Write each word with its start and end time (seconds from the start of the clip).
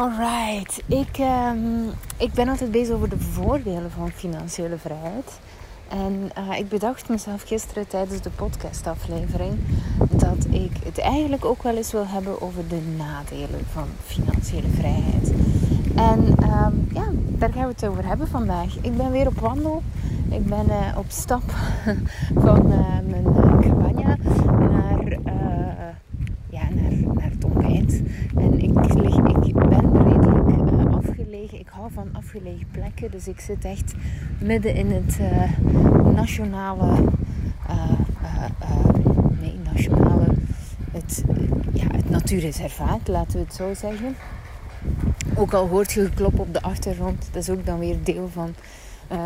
Alright, 0.00 0.82
ik, 0.86 1.18
um, 1.18 1.90
ik 2.16 2.32
ben 2.32 2.48
altijd 2.48 2.70
bezig 2.70 2.94
over 2.94 3.08
de 3.08 3.18
voordelen 3.18 3.90
van 3.90 4.10
financiële 4.10 4.78
vrijheid. 4.78 5.40
En 5.88 6.30
uh, 6.38 6.58
ik 6.58 6.68
bedacht 6.68 7.08
mezelf 7.08 7.42
gisteren 7.42 7.88
tijdens 7.88 8.20
de 8.20 8.30
podcastaflevering 8.30 9.58
dat 10.10 10.46
ik 10.50 10.72
het 10.84 10.98
eigenlijk 10.98 11.44
ook 11.44 11.62
wel 11.62 11.76
eens 11.76 11.92
wil 11.92 12.06
hebben 12.06 12.40
over 12.40 12.68
de 12.68 12.80
nadelen 12.96 13.66
van 13.72 13.86
financiële 14.04 14.68
vrijheid. 14.68 15.32
En 15.94 16.26
um, 16.28 16.88
ja, 16.92 17.08
daar 17.14 17.52
gaan 17.52 17.66
we 17.66 17.72
het 17.72 17.86
over 17.86 18.06
hebben 18.06 18.28
vandaag. 18.28 18.76
Ik 18.80 18.96
ben 18.96 19.10
weer 19.10 19.26
op 19.26 19.38
wandel. 19.38 19.82
Ik 20.28 20.46
ben 20.46 20.66
uh, 20.68 20.96
op 20.96 21.06
stap 21.08 21.42
van 22.44 22.72
uh, 22.72 22.98
mijn 23.10 23.24
cabana 23.60 24.16
naar 24.58 25.18
ja, 26.50 26.62
naar, 26.74 26.92
naar 27.14 27.30
het. 27.72 28.02
En 28.36 28.60
ik, 28.60 28.94
lig, 28.94 29.16
ik 29.46 29.68
ben 29.68 29.79
Ik 31.52 31.68
hou 31.68 31.92
van 31.92 32.08
afgelegen 32.12 32.66
plekken. 32.70 33.10
Dus 33.10 33.28
ik 33.28 33.40
zit 33.40 33.64
echt 33.64 33.94
midden 34.38 34.74
in 34.74 34.90
het 34.90 35.18
uh, 35.20 36.14
nationale. 36.14 37.04
Uh, 37.70 37.92
nee, 39.40 39.58
nationale. 39.72 40.26
Het, 40.92 41.24
ja, 41.72 41.86
het 41.86 42.10
natuurreservaat, 42.10 43.08
laten 43.08 43.32
we 43.32 43.38
het 43.38 43.54
zo 43.54 43.74
zeggen. 43.74 44.16
Ook 45.34 45.52
al 45.52 45.68
hoort 45.68 45.92
je 45.92 46.04
geklop 46.04 46.38
op 46.38 46.52
de 46.52 46.62
achtergrond. 46.62 47.28
Dat 47.32 47.42
is 47.42 47.50
ook 47.50 47.66
dan 47.66 47.78
weer 47.78 47.96
deel 48.02 48.28
van 48.32 48.54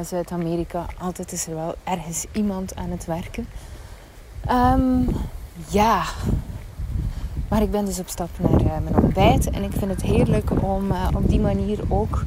Zuid-Amerika. 0.05 0.87
Altijd 0.99 1.33
is 1.33 1.47
er 1.47 1.55
wel 1.55 1.75
ergens 1.85 2.27
iemand 2.33 2.77
aan 2.77 2.91
het 2.91 3.05
werken. 3.05 3.47
Um, 4.51 5.09
ja, 5.71 6.05
maar 7.49 7.63
ik 7.63 7.71
ben 7.71 7.85
dus 7.85 7.99
op 7.99 8.09
stap 8.09 8.29
naar 8.41 8.61
uh, 8.61 8.67
mijn 8.67 9.05
ontbijt. 9.05 9.51
En 9.51 9.63
ik 9.63 9.73
vind 9.73 9.91
het 9.91 10.03
heerlijk 10.03 10.51
om 10.63 10.91
uh, 10.91 11.09
op 11.17 11.29
die 11.29 11.41
manier 11.41 11.79
ook 11.89 12.25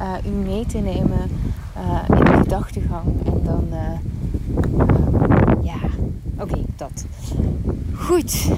uh, 0.00 0.12
u 0.26 0.30
mee 0.30 0.66
te 0.66 0.78
nemen 0.78 1.30
in 2.08 2.24
de 2.24 2.32
gedachtegang. 2.32 3.04
En 3.24 3.40
dan, 3.44 3.68
ja, 5.62 5.78
oké, 6.38 6.58
dat. 6.76 7.04
Goed, 7.94 8.50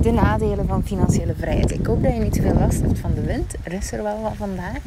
de 0.00 0.10
nadelen 0.10 0.66
van 0.66 0.82
financiële 0.82 1.34
vrijheid. 1.34 1.70
Ik 1.70 1.86
hoop 1.86 2.02
dat 2.02 2.14
je 2.14 2.20
niet 2.20 2.32
te 2.32 2.42
veel 2.42 2.54
last 2.54 2.80
hebt 2.80 2.98
van 2.98 3.10
de 3.14 3.22
wind. 3.22 3.54
Er 3.62 3.72
is 3.72 3.92
er 3.92 4.02
wel 4.02 4.20
wat 4.22 4.36
vandaag. 4.36 4.78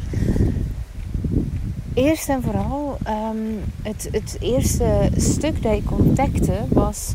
Eerst 1.94 2.30
en 2.30 2.42
vooral, 2.42 2.98
um, 3.08 3.60
het, 3.82 4.10
het 4.12 4.38
eerste 4.40 5.10
stuk 5.16 5.64
dat 5.64 5.74
ik 5.74 5.92
ontdekte 5.92 6.54
was... 6.70 7.14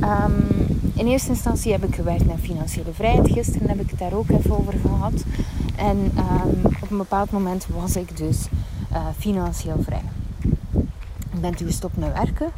Um, 0.00 0.63
in 0.94 1.06
eerste 1.06 1.28
instantie 1.28 1.72
heb 1.72 1.84
ik 1.84 1.94
gewerkt 1.94 2.26
naar 2.26 2.38
financiële 2.38 2.92
vrijheid. 2.92 3.30
Gisteren 3.30 3.68
heb 3.68 3.80
ik 3.80 3.90
het 3.90 3.98
daar 3.98 4.12
ook 4.12 4.28
even 4.28 4.58
over 4.58 4.74
gehad. 4.80 5.24
En 5.76 6.12
um, 6.18 6.62
op 6.82 6.90
een 6.90 6.96
bepaald 6.98 7.30
moment 7.30 7.66
was 7.66 7.96
ik 7.96 8.16
dus 8.16 8.46
uh, 8.92 9.06
financieel 9.18 9.82
vrij. 9.82 10.02
Ik 11.32 11.40
ben 11.40 11.54
toen 11.54 11.66
gestopt 11.66 11.96
met 11.96 12.12
werken. 12.12 12.52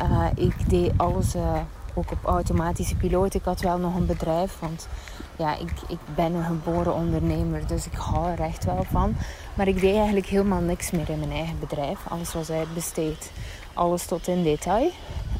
Uh, 0.00 0.26
ik 0.34 0.70
deed 0.70 0.92
alles 0.96 1.34
uh, 1.34 1.56
ook 1.94 2.10
op 2.10 2.24
automatische 2.24 2.96
piloot. 2.96 3.34
Ik 3.34 3.44
had 3.44 3.60
wel 3.60 3.78
nog 3.78 3.94
een 3.94 4.06
bedrijf, 4.06 4.56
want 4.60 4.88
ja, 5.36 5.58
ik, 5.58 5.72
ik 5.88 5.98
ben 6.14 6.34
een 6.34 6.44
geboren 6.44 6.94
ondernemer, 6.94 7.66
dus 7.66 7.86
ik 7.86 7.94
hou 7.94 8.30
er 8.30 8.40
echt 8.40 8.64
wel 8.64 8.84
van. 8.90 9.16
Maar 9.54 9.68
ik 9.68 9.80
deed 9.80 9.96
eigenlijk 9.96 10.26
helemaal 10.26 10.60
niks 10.60 10.90
meer 10.90 11.10
in 11.10 11.18
mijn 11.18 11.32
eigen 11.32 11.58
bedrijf. 11.58 11.98
Alles 12.08 12.34
was 12.34 12.50
uitbesteed, 12.50 13.30
alles 13.72 14.06
tot 14.06 14.28
in 14.28 14.42
detail. 14.42 14.90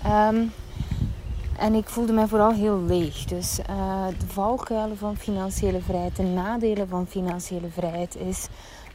Um, 0.06 0.53
en 1.58 1.74
ik 1.74 1.88
voelde 1.88 2.12
mij 2.12 2.27
vooral 2.27 2.52
heel 2.52 2.80
leeg. 2.80 3.24
Dus 3.24 3.58
uh, 3.70 4.06
de 4.19 4.27
valkuilen 4.27 4.97
van 4.97 5.16
financiële 5.16 5.80
vrijheid, 5.80 6.16
de 6.16 6.22
nadelen 6.22 6.88
van 6.88 7.06
financiële 7.06 7.69
vrijheid 7.69 8.16
is, 8.16 8.48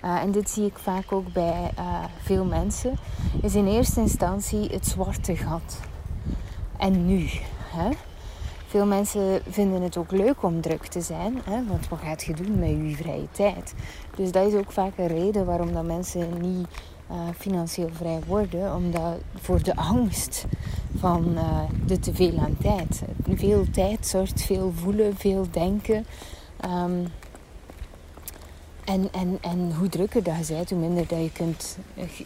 uh, 0.05 0.21
en 0.21 0.31
dit 0.31 0.49
zie 0.49 0.65
ik 0.65 0.77
vaak 0.77 1.11
ook 1.11 1.33
bij 1.33 1.71
uh, 1.79 2.03
veel 2.21 2.45
mensen, 2.45 2.93
is 3.41 3.55
in 3.55 3.67
eerste 3.67 3.99
instantie 3.99 4.69
het 4.71 4.85
zwarte 4.85 5.35
gat. 5.35 5.79
En 6.77 7.05
nu? 7.05 7.27
Hè? 7.57 7.89
Veel 8.67 8.85
mensen 8.85 9.41
vinden 9.49 9.81
het 9.81 9.97
ook 9.97 10.11
leuk 10.11 10.43
om 10.43 10.61
druk 10.61 10.85
te 10.85 11.01
zijn, 11.01 11.41
hè? 11.43 11.65
want 11.65 11.87
wat 11.87 11.99
gaat 11.99 12.23
je 12.23 12.33
doen 12.33 12.59
met 12.59 12.69
je 12.69 12.95
vrije 12.95 13.27
tijd? 13.31 13.73
Dus 14.15 14.31
dat 14.31 14.47
is 14.47 14.59
ook 14.59 14.71
vaak 14.71 14.97
een 14.97 15.07
reden 15.07 15.45
waarom 15.45 15.73
dat 15.73 15.83
mensen 15.83 16.41
niet 16.41 16.67
uh, 17.11 17.17
financieel 17.37 17.89
vrij 17.93 18.19
worden, 18.27 18.75
omdat 18.75 19.17
voor 19.41 19.63
de 19.63 19.75
angst 19.75 20.45
van 20.97 21.31
uh, 21.33 21.59
de 21.85 21.99
teveel 21.99 22.37
aan 22.39 22.57
tijd. 22.61 23.01
Veel 23.33 23.65
tijd 23.71 24.07
zorgt 24.07 24.41
veel 24.41 24.73
voelen, 24.75 25.17
veel 25.17 25.47
denken. 25.51 26.05
Um, 26.65 27.07
en, 28.83 29.09
en, 29.11 29.37
en 29.41 29.73
hoe 29.77 29.89
drukker 29.89 30.23
dat 30.23 30.47
je 30.47 30.53
bent, 30.53 30.69
hoe 30.69 30.79
minder 30.79 31.07
dat 31.07 31.19
je 31.19 31.31
kunt 31.31 31.77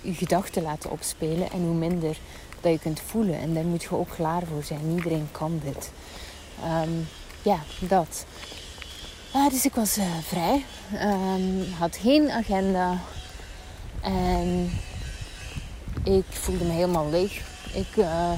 je 0.02 0.14
gedachten 0.14 0.64
laten 0.64 0.92
opspelen 0.92 1.52
en 1.52 1.62
hoe 1.62 1.76
minder 1.76 2.18
dat 2.62 2.72
je 2.72 2.80
kunt 2.80 3.00
voelen. 3.00 3.40
En 3.40 3.54
daar 3.54 3.66
moet 3.66 3.84
je 3.84 3.98
ook 3.98 4.10
klaar 4.10 4.44
voor 4.46 4.64
zijn. 4.64 4.96
Iedereen 4.96 5.28
kan 5.32 5.62
dit. 5.64 5.92
Um, 6.84 7.08
ja, 7.42 7.60
dat. 7.80 8.26
Uh, 9.36 9.50
dus 9.50 9.66
ik 9.66 9.76
was 9.76 9.98
vrij. 10.22 10.66
Um, 11.02 11.74
had 11.80 11.96
geen 11.96 12.32
agenda. 12.32 12.98
En 14.04 14.72
ik 16.04 16.26
voelde 16.30 16.64
me 16.64 16.72
helemaal 16.72 17.10
leeg. 17.10 17.42
Ik, 17.74 17.96
uh, 17.96 18.32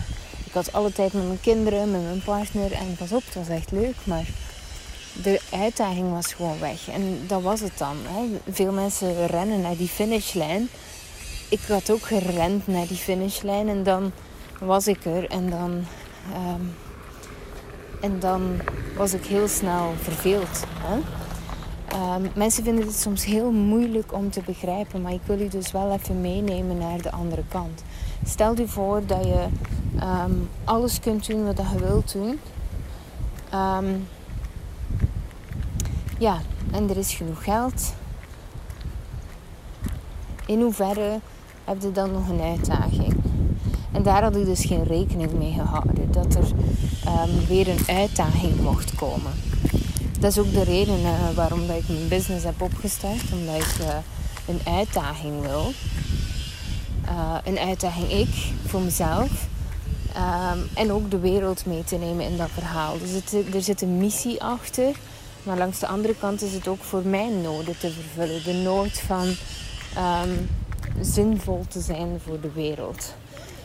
ik 0.46 0.54
had 0.54 0.74
alle 0.74 0.92
tijd 0.92 1.14
met 1.14 1.26
mijn 1.26 1.42
kinderen, 1.42 1.92
met 1.92 2.02
mijn 2.02 2.24
partner. 2.24 2.72
En 2.72 2.96
pas 2.98 3.12
op, 3.12 3.26
het 3.26 3.36
was 3.36 3.48
echt 3.48 3.72
leuk. 3.72 3.96
Maar 4.04 4.26
de 5.24 5.42
uitdaging 5.52 6.12
was 6.12 6.34
gewoon 6.34 6.60
weg. 6.60 6.88
En 6.88 7.20
dat 7.28 7.42
was 7.42 7.60
het 7.60 7.78
dan. 7.78 7.98
Hè. 8.04 8.52
Veel 8.54 8.72
mensen 8.72 9.28
rennen 9.28 9.62
naar 9.62 9.78
die 9.78 9.88
finishlijn. 9.88 10.70
Ik 11.50 11.62
had 11.68 11.90
ook 11.90 12.06
gerend 12.06 12.68
naar 12.68 12.88
die 12.88 12.98
finishlijn. 12.98 13.70
En 13.70 13.84
dan 13.84 14.12
was 14.60 14.88
ik 14.88 15.06
er. 15.06 15.30
En 15.30 15.50
dan... 15.50 15.86
Um, 16.34 16.76
en 18.02 18.20
dan 18.20 18.62
was 18.96 19.14
ik 19.14 19.26
heel 19.26 19.48
snel 19.48 19.94
verveeld. 20.02 20.64
Hè? 20.80 21.00
Um, 21.96 22.32
mensen 22.36 22.64
vinden 22.64 22.86
het 22.86 22.96
soms 22.96 23.26
heel 23.26 23.52
moeilijk 23.52 24.14
om 24.14 24.30
te 24.30 24.42
begrijpen, 24.46 25.02
maar 25.02 25.14
ik 25.14 25.22
wil 25.26 25.40
u 25.40 25.48
dus 25.48 25.72
wel 25.72 25.92
even 25.92 26.22
meenemen 26.22 26.78
naar 26.78 27.02
de 27.02 27.12
andere 27.12 27.44
kant. 27.48 27.84
Stel 28.26 28.58
je 28.58 28.68
voor 28.68 29.06
dat 29.06 29.24
je 29.24 29.46
um, 30.26 30.50
alles 30.64 31.00
kunt 31.00 31.28
doen 31.28 31.46
wat 31.46 31.58
je 31.58 31.80
wilt 31.80 32.12
doen. 32.12 32.40
Um, 33.54 34.08
ja, 36.18 36.38
en 36.72 36.90
er 36.90 36.98
is 36.98 37.14
genoeg 37.14 37.44
geld. 37.44 37.94
In 40.46 40.62
hoeverre 40.62 41.20
heb 41.64 41.82
je 41.82 41.92
dan 41.92 42.12
nog 42.12 42.30
een 42.30 42.42
uitdaging? 42.42 43.16
En 43.92 44.04
daar 44.04 44.24
had 44.24 44.36
ik 44.36 44.46
dus 44.46 44.66
geen 44.66 44.84
rekening 44.84 45.34
mee 45.34 45.54
gehouden 45.54 46.12
dat 46.12 46.36
er 46.36 46.48
weer 47.48 47.68
een 47.68 47.96
uitdaging 47.96 48.62
mocht 48.62 48.96
komen 48.96 49.32
dat 50.26 50.38
is 50.38 50.40
ook 50.40 50.54
de 50.54 50.64
reden 50.64 51.00
uh, 51.00 51.30
waarom 51.36 51.68
dat 51.68 51.78
ik 51.78 51.88
mijn 51.88 52.08
business 52.08 52.44
heb 52.44 52.62
opgestart. 52.62 53.22
Omdat 53.34 53.56
ik 53.56 53.76
uh, 53.82 53.96
een 54.48 54.60
uitdaging 54.74 55.42
wil. 55.42 55.72
Uh, 57.06 57.38
een 57.44 57.60
uitdaging 57.60 58.12
ik 58.12 58.54
voor 58.66 58.82
mezelf. 58.82 59.48
Um, 60.52 60.70
en 60.74 60.92
ook 60.92 61.12
de 61.12 61.20
wereld 61.20 61.66
mee 61.66 61.84
te 61.84 61.96
nemen 61.96 62.26
in 62.26 62.38
dat 62.38 62.50
verhaal. 62.54 62.98
Dus 63.00 63.34
er 63.54 63.62
zit 63.62 63.82
een 63.82 63.98
missie 63.98 64.44
achter. 64.44 64.96
Maar 65.44 65.58
langs 65.58 65.80
de 65.80 65.88
andere 65.88 66.16
kant 66.20 66.42
is 66.42 66.54
het 66.54 66.68
ook 66.68 66.84
voor 66.84 67.06
mijn 67.06 67.42
noden 67.42 67.78
te 67.78 67.92
vervullen. 67.92 68.44
De 68.44 68.54
nood 68.54 69.00
van 69.00 69.36
um, 70.24 70.50
zinvol 71.02 71.66
te 71.68 71.82
zijn 71.82 72.20
voor 72.26 72.40
de 72.42 72.52
wereld. 72.54 73.14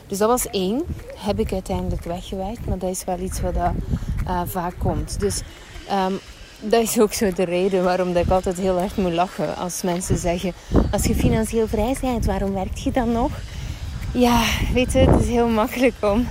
Dus 0.07 0.17
dat 0.17 0.29
was 0.29 0.49
één. 0.49 0.83
Heb 1.15 1.39
ik 1.39 1.53
uiteindelijk 1.53 2.03
weggewerkt. 2.03 2.65
Maar 2.65 2.77
dat 2.77 2.89
is 2.89 3.03
wel 3.03 3.19
iets 3.19 3.41
wat 3.41 3.53
dat, 3.53 3.73
vaak 4.45 4.73
komt. 4.77 5.19
Dus 5.19 5.41
um, 5.91 6.19
dat 6.61 6.81
is 6.81 6.99
ook 6.99 7.13
zo 7.13 7.33
de 7.33 7.43
reden 7.43 7.83
waarom 7.83 8.13
dat 8.13 8.25
ik 8.25 8.31
altijd 8.31 8.57
heel 8.57 8.79
erg 8.79 8.97
moet 8.97 9.13
lachen. 9.13 9.55
Als 9.55 9.81
mensen 9.81 10.17
zeggen, 10.17 10.53
als 10.91 11.05
je 11.05 11.15
financieel 11.15 11.67
vrij 11.67 11.95
bent, 12.01 12.25
waarom 12.25 12.53
werkt 12.53 12.81
je 12.81 12.91
dan 12.91 13.11
nog? 13.11 13.31
Ja, 14.13 14.43
weet 14.73 14.91
je, 14.91 14.99
het 14.99 15.21
is 15.21 15.27
heel 15.27 15.47
makkelijk 15.47 15.93
om 15.99 16.27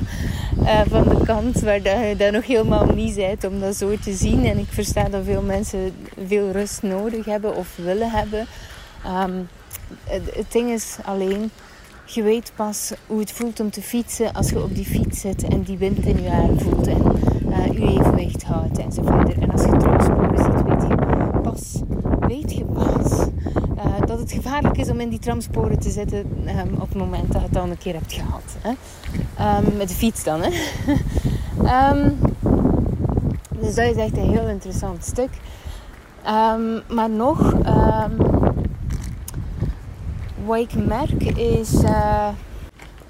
uh, 0.63 0.81
van 0.89 1.03
de 1.03 1.25
kant 1.25 1.61
waar 1.61 1.83
je 1.83 2.15
dat 2.17 2.33
nog 2.33 2.47
helemaal 2.47 2.87
niet 2.87 3.15
bent, 3.15 3.45
om 3.45 3.61
dat 3.61 3.77
zo 3.77 3.97
te 3.99 4.13
zien. 4.13 4.45
En 4.45 4.59
ik 4.59 4.69
versta 4.69 5.09
dat 5.09 5.25
veel 5.25 5.43
mensen 5.43 5.93
veel 6.27 6.51
rust 6.51 6.83
nodig 6.83 7.25
hebben 7.25 7.57
of 7.57 7.77
willen 7.77 8.11
hebben. 8.11 8.47
Um, 9.07 9.49
het, 10.05 10.53
ding 10.53 10.71
is 10.71 10.97
alleen, 11.05 11.51
je 12.05 12.23
weet 12.23 12.53
pas 12.57 12.93
hoe 13.07 13.21
het 13.21 13.33
voelt 13.33 13.61
om 13.61 13.71
te 13.71 13.83
fietsen 13.83 14.33
als 14.33 14.51
je 14.51 14.63
op 14.63 14.75
die 14.75 14.85
fiets 14.85 15.21
zit 15.21 15.43
en 15.43 15.63
die 15.63 15.79
wind 15.79 16.07
in 16.07 16.23
je 16.23 16.29
haar 16.29 16.49
voelt 16.57 16.87
en 16.87 17.03
uh, 17.49 17.67
je 17.67 17.99
evenwicht 17.99 18.43
houdt 18.43 18.79
enzovoort. 18.79 19.35
En 19.39 19.51
als 19.51 19.63
je 19.63 19.77
tramsporen 19.77 20.37
zit, 20.37 20.63
weet 20.63 20.89
je 20.89 21.41
weet 22.21 22.53
je 22.53 22.65
pas 22.65 23.27
uh, 23.77 24.07
dat 24.07 24.19
het 24.19 24.33
gevaarlijk 24.33 24.79
is 24.79 24.91
om 24.91 25.01
in 25.01 25.09
die 25.09 25.19
tramsporen 25.19 25.79
te 25.79 25.91
zitten 25.91 26.19
um, 26.59 26.75
op 26.75 26.89
het 26.89 26.95
moment 26.95 27.33
dat 27.33 27.41
je 27.41 27.49
het 27.49 27.57
al 27.57 27.71
een 27.71 27.79
keer 27.79 27.95
hebt 27.95 28.13
gehad. 28.13 28.57
Hè? 28.59 28.71
Um, 29.59 29.77
met 29.77 29.89
de 29.89 29.95
fiets 29.95 30.25
dan. 30.25 30.41
Hè? 30.43 30.51
um, 31.93 32.19
dus 33.61 33.75
dat 33.75 33.85
is 33.85 33.97
echt 33.97 34.17
een 34.17 34.31
heel 34.31 34.49
interessant 34.49 35.05
stuk. 35.05 35.31
Ehm, 36.23 36.81
maar 36.89 37.11
nog, 37.11 37.55
wat 40.45 40.59
ik 40.59 40.87
merk 40.87 41.23
is 41.39 41.73
uh, 41.75 42.29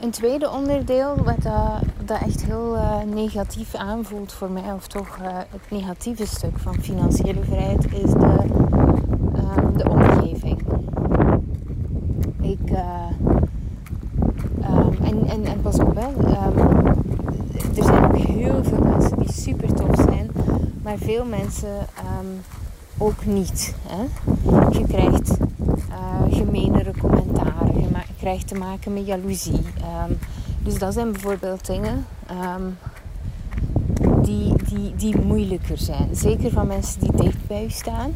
een 0.01 0.11
tweede 0.11 0.51
onderdeel 0.51 1.15
wat 1.17 1.45
uh, 1.45 1.77
dat 2.05 2.21
echt 2.21 2.45
heel 2.45 2.75
uh, 2.75 3.03
negatief 3.15 3.75
aanvoelt 3.75 4.33
voor 4.33 4.51
mij, 4.51 4.73
of 4.73 4.87
toch 4.87 5.19
het 5.51 5.71
negatieve 5.71 6.27
stuk 6.27 6.59
van 6.59 6.75
financiële 6.75 7.45
vrijheid, 7.45 7.93
is 7.93 8.11
de, 8.11 8.39
um, 9.57 9.77
de 9.77 9.89
omgeving. 9.89 10.63
Ik, 12.41 12.71
en, 15.03 15.27
en, 15.29 15.45
en 15.45 15.61
pas 15.63 15.79
op, 15.79 15.95
hè, 15.95 16.29
er 17.77 17.85
zijn 17.85 18.05
ook 18.05 18.17
heel 18.17 18.65
veel 18.65 18.83
mensen 18.85 19.19
die 19.19 19.33
super 19.33 19.75
tof 19.75 19.97
zijn, 19.97 20.31
maar 20.83 20.97
veel 20.99 21.25
mensen 21.25 21.87
ook 22.99 23.27
niet. 23.27 23.75
Hè? 23.87 24.03
Je 24.79 24.87
krijgt 24.87 25.37
gemeenere 26.31 26.93
commentaren, 27.01 27.81
je 27.81 27.89
krijgt 28.21 28.49
te 28.49 28.55
maken 28.55 28.93
met 28.93 29.07
jaloezie. 29.07 29.63
Um, 30.09 30.19
dus 30.63 30.79
dat 30.79 30.93
zijn 30.93 31.13
bijvoorbeeld 31.13 31.67
dingen 31.67 32.07
um, 32.31 32.79
die, 34.23 34.55
die, 34.65 34.95
die 34.95 35.19
moeilijker 35.19 35.79
zijn. 35.79 36.17
Zeker 36.17 36.51
van 36.51 36.67
mensen 36.67 37.01
die 37.01 37.13
dicht 37.13 37.47
bij 37.47 37.63
je 37.63 37.71
staan, 37.71 38.15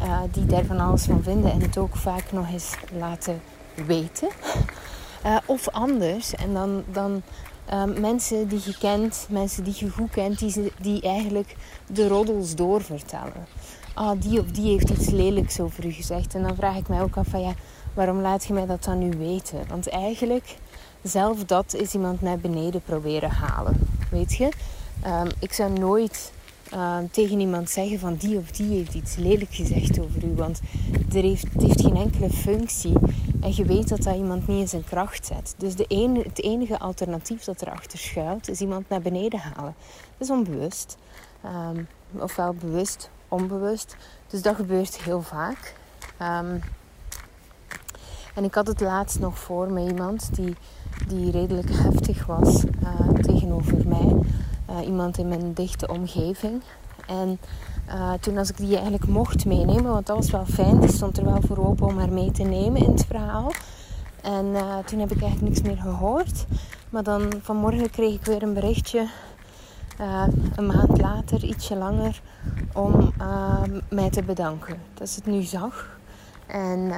uh, 0.00 0.20
die 0.32 0.46
daar 0.46 0.64
van 0.64 0.80
alles 0.80 1.04
van 1.04 1.22
vinden 1.22 1.52
en 1.52 1.60
het 1.60 1.78
ook 1.78 1.96
vaak 1.96 2.32
nog 2.32 2.50
eens 2.52 2.74
laten 2.98 3.40
weten. 3.86 4.28
Uh, 5.26 5.36
of 5.56 5.68
anders, 5.68 6.34
en 6.34 6.52
dan, 6.52 6.82
dan 6.92 7.22
um, 7.72 8.00
mensen 8.00 8.48
die 8.48 8.60
je 8.64 8.78
kent, 8.78 9.26
mensen 9.30 9.64
die 9.64 9.74
je 9.76 9.90
goed 9.90 10.10
kent, 10.10 10.38
die, 10.38 10.72
die 10.80 11.02
eigenlijk 11.02 11.56
de 11.86 12.08
roddels 12.08 12.54
doorvertellen 12.54 13.46
ah, 13.96 14.20
die 14.20 14.40
of 14.40 14.46
die 14.46 14.70
heeft 14.70 14.90
iets 14.90 15.10
lelijks 15.10 15.60
over 15.60 15.84
u 15.84 15.90
gezegd. 15.90 16.34
En 16.34 16.42
dan 16.42 16.56
vraag 16.56 16.76
ik 16.76 16.88
mij 16.88 17.02
ook 17.02 17.16
af 17.16 17.26
van 17.26 17.40
ja, 17.40 17.54
waarom 17.96 18.20
laat 18.20 18.44
je 18.44 18.52
mij 18.52 18.66
dat 18.66 18.84
dan 18.84 18.98
nu 18.98 19.16
weten? 19.18 19.68
Want 19.68 19.88
eigenlijk, 19.88 20.56
zelf 21.02 21.44
dat 21.44 21.74
is 21.74 21.94
iemand 21.94 22.20
naar 22.20 22.38
beneden 22.38 22.82
proberen 22.82 23.30
halen. 23.30 23.88
Weet 24.10 24.34
je? 24.34 24.50
Um, 25.06 25.28
ik 25.38 25.52
zou 25.52 25.72
nooit 25.72 26.32
um, 26.74 27.10
tegen 27.10 27.40
iemand 27.40 27.70
zeggen 27.70 27.98
van 27.98 28.14
die 28.14 28.38
of 28.38 28.50
die 28.50 28.76
heeft 28.76 28.94
iets 28.94 29.16
lelijk 29.16 29.54
gezegd 29.54 30.00
over 30.00 30.24
u. 30.24 30.34
Want 30.34 30.60
er 31.14 31.22
heeft, 31.22 31.46
het 31.52 31.62
heeft 31.62 31.80
geen 31.80 31.96
enkele 31.96 32.30
functie. 32.30 32.92
En 33.40 33.54
je 33.54 33.64
weet 33.64 33.88
dat 33.88 34.02
dat 34.02 34.16
iemand 34.16 34.46
niet 34.46 34.60
in 34.60 34.68
zijn 34.68 34.84
kracht 34.84 35.26
zet. 35.26 35.54
Dus 35.56 35.74
de 35.74 36.22
het 36.24 36.42
enige 36.42 36.78
alternatief 36.78 37.44
dat 37.44 37.62
erachter 37.62 37.98
schuilt, 37.98 38.48
is 38.48 38.60
iemand 38.60 38.88
naar 38.88 39.02
beneden 39.02 39.38
halen. 39.38 39.74
Dat 40.18 40.28
is 40.28 40.30
onbewust. 40.30 40.96
Um, 41.44 41.88
ofwel 42.18 42.54
bewust 42.54 43.10
onbewust. 43.28 43.96
Dus 44.26 44.42
dat 44.42 44.56
gebeurt 44.56 45.02
heel 45.02 45.22
vaak. 45.22 45.74
Um, 46.22 46.62
en 48.36 48.44
ik 48.44 48.54
had 48.54 48.66
het 48.66 48.80
laatst 48.80 49.18
nog 49.18 49.38
voor 49.38 49.72
met 49.72 49.88
iemand 49.88 50.34
die, 50.34 50.56
die 51.08 51.30
redelijk 51.30 51.68
heftig 51.70 52.26
was 52.26 52.64
uh, 52.64 53.08
tegenover 53.08 53.88
mij. 53.88 54.16
Uh, 54.70 54.86
iemand 54.86 55.18
in 55.18 55.28
mijn 55.28 55.52
dichte 55.52 55.88
omgeving. 55.88 56.62
En 57.06 57.38
uh, 57.88 58.12
toen 58.12 58.38
als 58.38 58.50
ik 58.50 58.56
die 58.56 58.74
eigenlijk 58.74 59.06
mocht 59.06 59.44
meenemen, 59.44 59.92
want 59.92 60.06
dat 60.06 60.16
was 60.16 60.30
wel 60.30 60.46
fijn, 60.46 60.88
stond 60.88 61.18
er 61.18 61.24
wel 61.24 61.40
voor 61.46 61.66
open 61.66 61.86
om 61.86 61.98
haar 61.98 62.12
mee 62.12 62.30
te 62.30 62.42
nemen 62.42 62.82
in 62.82 62.90
het 62.90 63.04
verhaal. 63.04 63.52
En 64.22 64.54
toen 64.84 64.98
heb 64.98 65.10
ik 65.10 65.22
eigenlijk 65.22 65.54
niks 65.54 65.62
meer 65.62 65.76
gehoord. 65.76 66.46
Maar 66.90 67.02
dan 67.02 67.32
vanmorgen 67.42 67.90
kreeg 67.90 68.14
ik 68.14 68.24
weer 68.24 68.42
een 68.42 68.54
berichtje 68.54 69.06
een 70.56 70.66
maand 70.66 71.00
later, 71.00 71.44
ietsje 71.44 71.76
langer, 71.76 72.22
om 72.72 73.12
mij 73.88 74.10
te 74.10 74.22
bedanken. 74.22 74.76
Dat 74.94 75.08
ze 75.08 75.20
het 75.24 75.32
nu 75.32 75.42
zag. 75.42 75.98
En, 76.46 76.92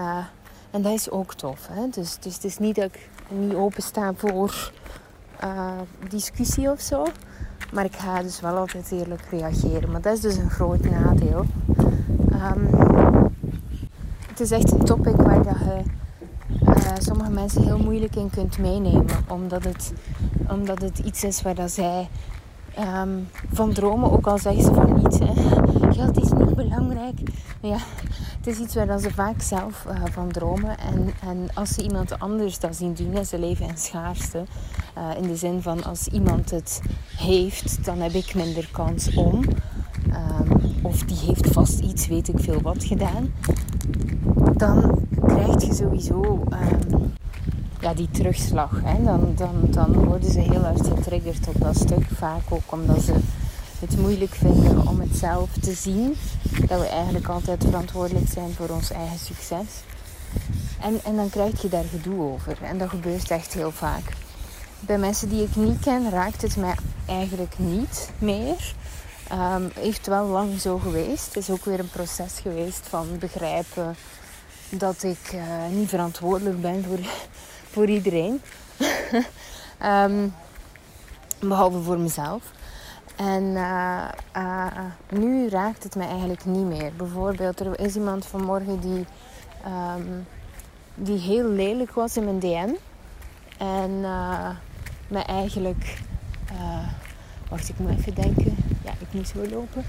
en 0.71 0.83
dat 0.83 0.93
is 0.93 1.11
ook 1.11 1.35
tof. 1.35 1.69
Hè? 1.71 1.89
Dus, 1.91 2.19
dus 2.21 2.35
het 2.35 2.45
is 2.45 2.59
niet 2.59 2.75
dat 2.75 2.85
ik 2.85 3.09
niet 3.29 3.55
opensta 3.55 4.13
voor 4.15 4.73
discussie 6.09 6.71
of 6.71 6.81
zo. 6.81 7.07
Maar 7.73 7.85
ik 7.85 7.97
ga 7.97 8.23
dus 8.23 8.41
wel 8.41 8.57
altijd 8.57 8.93
eerlijk 8.93 9.23
reageren. 9.31 9.91
Maar 9.91 10.01
dat 10.01 10.13
is 10.13 10.21
dus 10.21 10.37
een 10.37 10.51
groot 10.51 10.91
nadeel. 10.91 11.45
Um, 12.33 12.69
het 14.29 14.41
is 14.41 14.51
echt 14.51 14.73
een 14.73 14.85
topic 14.85 15.17
waar 15.17 15.43
dat 15.43 15.57
je 15.59 15.83
sommige 16.99 17.31
mensen 17.31 17.63
heel 17.63 17.79
moeilijk 17.79 18.17
in 18.17 18.31
kunt 18.31 18.59
meenemen. 18.59 19.07
Omdat 19.29 19.65
het, 19.65 19.93
omdat 20.49 20.83
het 20.83 20.99
iets 20.99 21.25
is 21.25 21.43
waar 21.43 21.55
dat 21.55 21.71
zij 21.71 22.09
um, 22.79 23.29
van 23.53 23.73
dromen, 23.73 24.13
ook 24.13 24.27
al 24.27 24.39
zeggen 24.39 24.63
ze 24.63 24.75
van 24.75 24.95
niet. 24.95 25.19
Hè. 25.19 25.33
Geld 25.93 26.21
is 26.23 26.33
niet 26.33 26.55
belangrijk. 26.55 27.21
Ja, 27.61 27.79
is 28.49 28.59
iets 28.59 28.75
waar 28.75 28.99
ze 28.99 29.11
vaak 29.11 29.43
zelf 29.43 29.87
uh, 29.89 29.95
van 30.11 30.29
dromen. 30.29 30.79
En, 30.79 31.11
en 31.29 31.49
als 31.55 31.71
ze 31.71 31.83
iemand 31.83 32.19
anders 32.19 32.59
dat 32.59 32.77
zien 32.77 32.95
doen, 32.95 33.25
ze 33.25 33.39
leven 33.39 33.69
in 33.69 33.77
schaarste. 33.77 34.45
Uh, 34.99 35.23
in 35.23 35.29
de 35.29 35.37
zin 35.37 35.63
van 35.63 35.85
als 35.85 36.07
iemand 36.07 36.51
het 36.51 36.81
heeft, 37.17 37.85
dan 37.85 38.01
heb 38.01 38.13
ik 38.13 38.35
minder 38.35 38.69
kans 38.73 39.15
om. 39.15 39.45
Um, 40.41 40.61
of 40.83 41.03
die 41.03 41.17
heeft 41.17 41.47
vast 41.53 41.79
iets, 41.79 42.07
weet 42.07 42.29
ik 42.29 42.41
veel 42.41 42.61
wat 42.61 42.85
gedaan. 42.85 43.33
Dan 44.57 45.07
krijg 45.27 45.63
je 45.65 45.75
sowieso 45.75 46.45
um, 46.51 47.13
ja, 47.81 47.95
die 47.95 48.11
terugslag. 48.11 48.81
Hè, 48.85 49.05
dan, 49.05 49.33
dan, 49.37 49.55
dan 49.71 50.05
worden 50.05 50.31
ze 50.31 50.41
heel 50.41 50.63
hard 50.63 50.87
getriggerd 50.87 51.49
op 51.49 51.61
dat 51.61 51.77
stuk. 51.77 52.07
Vaak 52.15 52.43
ook 52.49 52.73
omdat 52.73 53.03
ze 53.03 53.15
het 53.81 54.01
moeilijk 54.01 54.35
vinden 54.35 54.87
om 54.87 55.01
het 55.01 55.17
zelf 55.17 55.51
te 55.61 55.73
zien. 55.73 56.15
Dat 56.67 56.81
we 56.81 56.87
eigenlijk 56.87 57.29
altijd 57.29 57.65
verantwoordelijk 57.65 58.29
zijn 58.33 58.55
voor 58.55 58.69
ons 58.69 58.91
eigen 58.91 59.19
succes. 59.19 59.67
En, 60.81 61.01
en 61.05 61.17
dan 61.17 61.31
krijg 61.31 61.63
je 61.63 61.69
daar 61.69 61.85
gedoe 61.85 62.23
over. 62.23 62.63
En 62.63 62.79
dat 62.79 62.89
gebeurt 62.89 63.31
echt 63.31 63.53
heel 63.53 63.71
vaak. 63.71 64.13
Bij 64.81 64.99
mensen 64.99 65.29
die 65.29 65.43
ik 65.43 65.57
niet 65.57 65.81
ken 65.81 66.11
raakt 66.11 66.43
het 66.43 66.57
mij 66.57 66.75
eigenlijk 67.07 67.59
niet 67.59 68.11
meer. 68.19 68.75
Um, 69.33 69.71
heeft 69.75 70.07
wel 70.07 70.27
lang 70.27 70.61
zo 70.61 70.79
geweest. 70.79 71.27
Het 71.27 71.37
is 71.37 71.51
ook 71.51 71.65
weer 71.65 71.79
een 71.79 71.91
proces 71.91 72.39
geweest 72.43 72.87
van 72.89 73.19
begrijpen 73.19 73.97
dat 74.69 75.03
ik 75.03 75.33
uh, 75.35 75.43
niet 75.71 75.89
verantwoordelijk 75.89 76.61
ben 76.61 76.85
voor 76.85 76.99
voor 77.73 77.87
iedereen. 77.87 78.43
um, 79.83 80.35
behalve 81.49 81.83
voor 81.83 81.99
mezelf. 81.99 82.43
En 83.19 83.43
uh, 83.43 84.09
uh, 84.37 84.67
nu 85.09 85.49
raakt 85.49 85.83
het 85.83 85.97
me 85.97 86.05
eigenlijk 86.05 86.45
niet 86.45 86.65
meer. 86.65 86.93
Bijvoorbeeld, 86.97 87.61
er 87.61 87.81
is 87.81 87.97
iemand 87.97 88.27
vanmorgen 88.27 88.81
die, 88.81 89.07
um, 89.97 90.27
die 90.95 91.19
heel 91.19 91.49
lelijk 91.49 91.93
was 91.93 92.17
in 92.17 92.25
mijn 92.25 92.39
DM. 92.39 92.69
En 93.59 93.91
uh, 93.91 94.49
me 95.09 95.19
eigenlijk. 95.19 95.99
wacht, 97.49 97.69
ik 97.69 97.79
moet 97.79 97.91
even 97.91 98.15
denken. 98.15 98.57
Ja, 98.85 98.91
ik 98.99 99.09
moet 99.11 99.29
zo 99.29 99.49
lopen. 99.51 99.85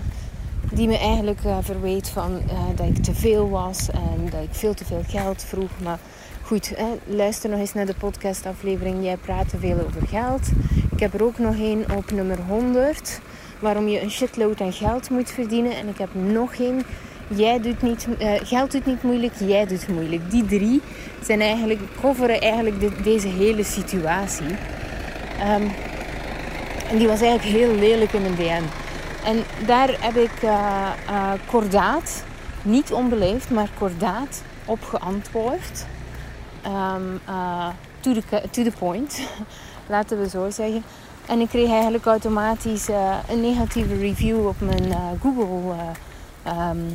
Die 0.72 0.88
me 0.88 0.98
eigenlijk 0.98 1.40
verweet 1.62 2.10
van 2.10 2.42
dat 2.76 2.88
ik 2.88 3.04
te 3.04 3.14
veel 3.14 3.50
was 3.50 3.90
en 3.90 4.30
dat 4.30 4.44
ik 4.44 4.54
veel 4.54 4.74
te 4.74 4.86
veel 4.86 5.04
geld 5.08 5.44
vroeg. 5.44 5.80
Maar 5.84 6.00
Goed, 6.50 6.72
hè, 6.76 7.16
luister 7.16 7.50
nog 7.50 7.60
eens 7.60 7.74
naar 7.74 7.86
de 7.86 7.94
podcastaflevering. 7.94 9.04
Jij 9.04 9.18
praat 9.18 9.50
te 9.50 9.58
veel 9.58 9.80
over 9.86 10.08
geld. 10.08 10.48
Ik 10.92 11.00
heb 11.00 11.14
er 11.14 11.24
ook 11.24 11.38
nog 11.38 11.56
één 11.56 11.86
op 11.96 12.12
nummer 12.12 12.38
100. 12.48 13.20
Waarom 13.60 13.88
je 13.88 14.02
een 14.02 14.12
shitload 14.12 14.62
aan 14.62 14.74
geld 14.74 15.10
moet 15.10 15.32
verdienen. 15.32 15.76
En 15.76 15.88
ik 15.88 15.98
heb 15.98 16.10
nog 16.14 16.56
één. 16.56 16.82
Jij 17.28 17.62
doet 17.62 17.82
niet, 17.82 18.08
uh, 18.20 18.32
geld 18.44 18.72
doet 18.72 18.86
niet 18.86 19.04
moeilijk, 19.04 19.34
jij 19.40 19.66
doet 19.66 19.88
moeilijk. 19.88 20.32
Die 20.32 20.46
drie 20.46 20.82
zijn 21.22 21.42
eigenlijk, 21.42 21.80
coveren 22.02 22.42
eigenlijk 22.42 23.04
deze 23.04 23.28
hele 23.28 23.64
situatie. 23.64 24.56
Um, 25.56 25.72
en 26.90 26.98
die 26.98 27.08
was 27.08 27.22
eigenlijk 27.22 27.58
heel 27.58 27.76
lelijk 27.76 28.14
in 28.14 28.22
mijn 28.22 28.36
DM. 28.36 28.64
En 29.26 29.44
daar 29.66 29.98
heb 30.00 30.16
ik 30.16 30.44
uh, 30.44 30.50
uh, 31.10 31.32
kordaat, 31.46 32.24
niet 32.62 32.92
onbeleefd, 32.92 33.50
maar 33.50 33.70
kordaat 33.78 34.44
op 34.66 34.84
geantwoord. 34.84 35.86
Um, 36.70 37.20
uh, 37.28 37.70
to, 38.00 38.14
the, 38.14 38.42
to 38.52 38.64
the 38.64 38.72
point, 38.80 39.22
laten 39.90 40.20
we 40.20 40.30
zo 40.30 40.50
zeggen. 40.50 40.84
En 41.26 41.40
ik 41.40 41.50
kreeg 41.50 41.70
eigenlijk 41.70 42.06
automatisch 42.06 42.90
uh, 42.90 43.18
een 43.30 43.42
negatieve 43.42 43.98
review 43.98 44.48
op 44.48 44.56
mijn 44.60 44.86
uh, 44.88 44.98
Google, 45.22 45.76
um, 46.48 46.92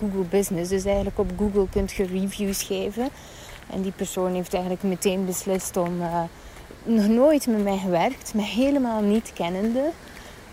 Google 0.00 0.24
Business. 0.30 0.70
Dus 0.70 0.84
eigenlijk 0.84 1.18
op 1.18 1.30
Google 1.38 1.66
kunt 1.70 1.92
je 1.92 2.06
reviews 2.06 2.62
geven. 2.62 3.08
En 3.70 3.82
die 3.82 3.92
persoon 3.92 4.34
heeft 4.34 4.54
eigenlijk 4.54 4.82
meteen 4.82 5.26
beslist 5.26 5.76
om 5.76 6.02
nog 6.84 7.06
nooit 7.06 7.46
met 7.46 7.62
mij 7.62 7.78
gewerkt, 7.78 8.34
me 8.34 8.42
helemaal 8.42 9.00
niet 9.00 9.32
kennende. 9.34 9.90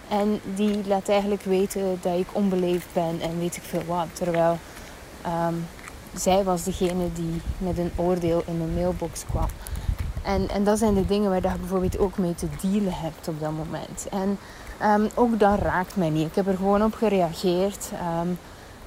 En 0.10 0.39
die 0.56 0.88
laat 0.88 1.10
eigenlijk 1.10 1.44
weten 1.44 2.00
dat 2.01 2.20
ik 2.20 2.27
onbeleefd 2.32 2.88
ben 2.94 3.22
en 3.22 3.39
weet 3.39 3.56
ik 3.56 3.63
veel 3.63 3.84
wat. 3.88 4.08
Terwijl 4.13 4.58
um, 5.25 5.65
zij 6.16 6.44
was 6.44 6.63
degene 6.63 7.13
die 7.13 7.42
met 7.58 7.78
een 7.78 7.92
oordeel 7.96 8.44
in 8.46 8.58
mijn 8.58 8.74
mailbox 8.74 9.25
kwam. 9.25 9.48
En, 10.24 10.50
en 10.50 10.63
dat 10.63 10.78
zijn 10.78 10.94
de 10.94 11.06
dingen 11.06 11.30
waar 11.30 11.42
je 11.42 11.60
bijvoorbeeld 11.60 12.00
ook 12.00 12.18
mee 12.18 12.36
te 12.36 12.48
dealen 12.62 12.94
hebt 12.94 13.28
op 13.28 13.39
dat 13.39 13.51
moment. 13.51 14.08
En 14.12 14.38
um, 15.01 15.10
ook 15.16 15.39
dat 15.39 15.60
raakt 15.60 15.96
mij 15.96 16.10
niet. 16.10 16.28
Ik 16.28 16.36
heb 16.36 16.48
er 16.48 16.58
gewoon 16.58 16.84
op 16.84 16.94
gereageerd. 16.94 17.92
Um, 18.22 18.38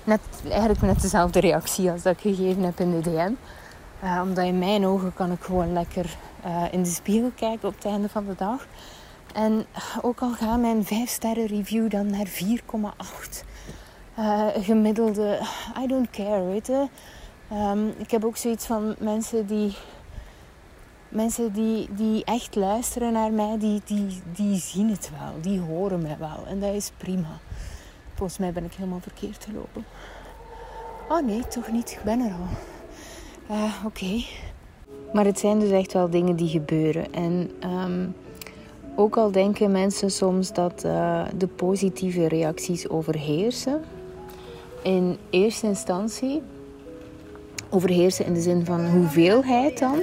net, 0.04 0.20
eigenlijk 0.48 0.82
net 0.82 1.00
dezelfde 1.00 1.40
reactie 1.40 1.90
als 1.90 2.02
dat 2.02 2.12
ik 2.12 2.20
gegeven 2.20 2.62
heb 2.62 2.80
in 2.80 2.90
de 2.90 3.00
DM. 3.00 3.32
Uh, 4.04 4.20
omdat 4.22 4.44
in 4.44 4.58
mijn 4.58 4.86
ogen 4.86 5.14
kan 5.14 5.32
ik 5.32 5.42
gewoon 5.42 5.72
lekker 5.72 6.16
uh, 6.46 6.64
in 6.70 6.82
de 6.82 6.88
spiegel 6.88 7.30
kijken 7.34 7.68
op 7.68 7.74
het 7.74 7.84
einde 7.84 8.08
van 8.08 8.26
de 8.26 8.34
dag. 8.36 8.66
En 9.34 9.64
ook 10.00 10.20
al 10.20 10.32
gaat 10.32 10.60
mijn 10.60 10.84
5 10.84 11.10
sterren 11.10 11.46
review 11.46 11.90
dan 11.90 12.10
naar 12.10 12.26
4,8. 12.26 13.44
Uh, 14.18 14.46
gemiddelde, 14.60 15.40
I 15.82 15.86
don't 15.86 16.10
care, 16.10 16.44
weet 16.44 16.66
je. 16.66 16.86
Um, 17.52 17.88
ik 17.98 18.10
heb 18.10 18.24
ook 18.24 18.36
zoiets 18.36 18.66
van 18.66 18.94
mensen 18.98 19.46
die 19.46 19.74
mensen 21.12 21.52
die, 21.52 21.88
die 21.90 22.24
echt 22.24 22.54
luisteren 22.54 23.12
naar 23.12 23.32
mij, 23.32 23.58
die, 23.58 23.80
die, 23.84 24.22
die 24.34 24.56
zien 24.56 24.90
het 24.90 25.10
wel. 25.18 25.40
Die 25.40 25.60
horen 25.60 26.02
mij 26.02 26.16
wel. 26.18 26.46
En 26.46 26.60
dat 26.60 26.74
is 26.74 26.92
prima. 26.96 27.38
Volgens 28.14 28.38
mij 28.38 28.52
ben 28.52 28.64
ik 28.64 28.72
helemaal 28.72 29.00
verkeerd 29.00 29.44
gelopen. 29.44 29.84
Oh 31.08 31.26
nee, 31.26 31.46
toch 31.48 31.72
niet. 31.72 31.90
Ik 31.90 32.00
ben 32.04 32.20
er 32.20 32.32
al. 32.32 32.46
Uh, 33.56 33.84
Oké. 33.86 34.24
Maar 35.12 35.24
het 35.24 35.38
zijn 35.38 35.58
dus 35.58 35.70
echt 35.70 35.92
wel 35.92 36.10
dingen 36.10 36.36
die 36.36 36.48
gebeuren. 36.48 37.12
En 37.12 37.50
um, 37.64 38.14
ook 38.96 39.16
al 39.16 39.30
denken 39.30 39.70
mensen 39.70 40.10
soms 40.10 40.52
dat 40.52 40.84
uh, 40.84 41.24
de 41.36 41.46
positieve 41.46 42.28
reacties 42.28 42.88
overheersen. 42.88 43.82
In 44.82 45.18
eerste 45.30 45.66
instantie 45.66 46.42
overheersen 47.70 48.26
in 48.26 48.34
de 48.34 48.40
zin 48.40 48.64
van 48.64 48.86
hoeveelheid 48.86 49.78
dan. 49.78 49.98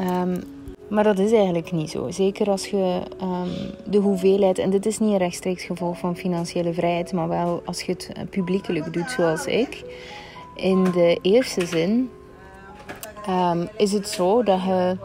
Um, 0.00 0.42
maar 0.88 1.04
dat 1.04 1.18
is 1.18 1.32
eigenlijk 1.32 1.72
niet 1.72 1.90
zo. 1.90 2.10
Zeker 2.10 2.50
als 2.50 2.66
je 2.66 3.02
um, 3.22 3.50
de 3.90 3.98
hoeveelheid, 3.98 4.58
en 4.58 4.70
dit 4.70 4.86
is 4.86 4.98
niet 4.98 5.10
een 5.10 5.18
rechtstreeks 5.18 5.64
gevolg 5.64 5.98
van 5.98 6.16
financiële 6.16 6.72
vrijheid, 6.72 7.12
maar 7.12 7.28
wel 7.28 7.62
als 7.64 7.82
je 7.82 7.92
het 7.92 8.30
publiekelijk 8.30 8.92
doet 8.92 9.10
zoals 9.10 9.46
ik. 9.46 9.84
In 10.54 10.84
de 10.84 11.18
eerste 11.22 11.66
zin 11.66 12.10
um, 13.28 13.68
is 13.76 13.92
het 13.92 14.08
zo 14.08 14.42
dat 14.42 14.62
je 14.62 14.96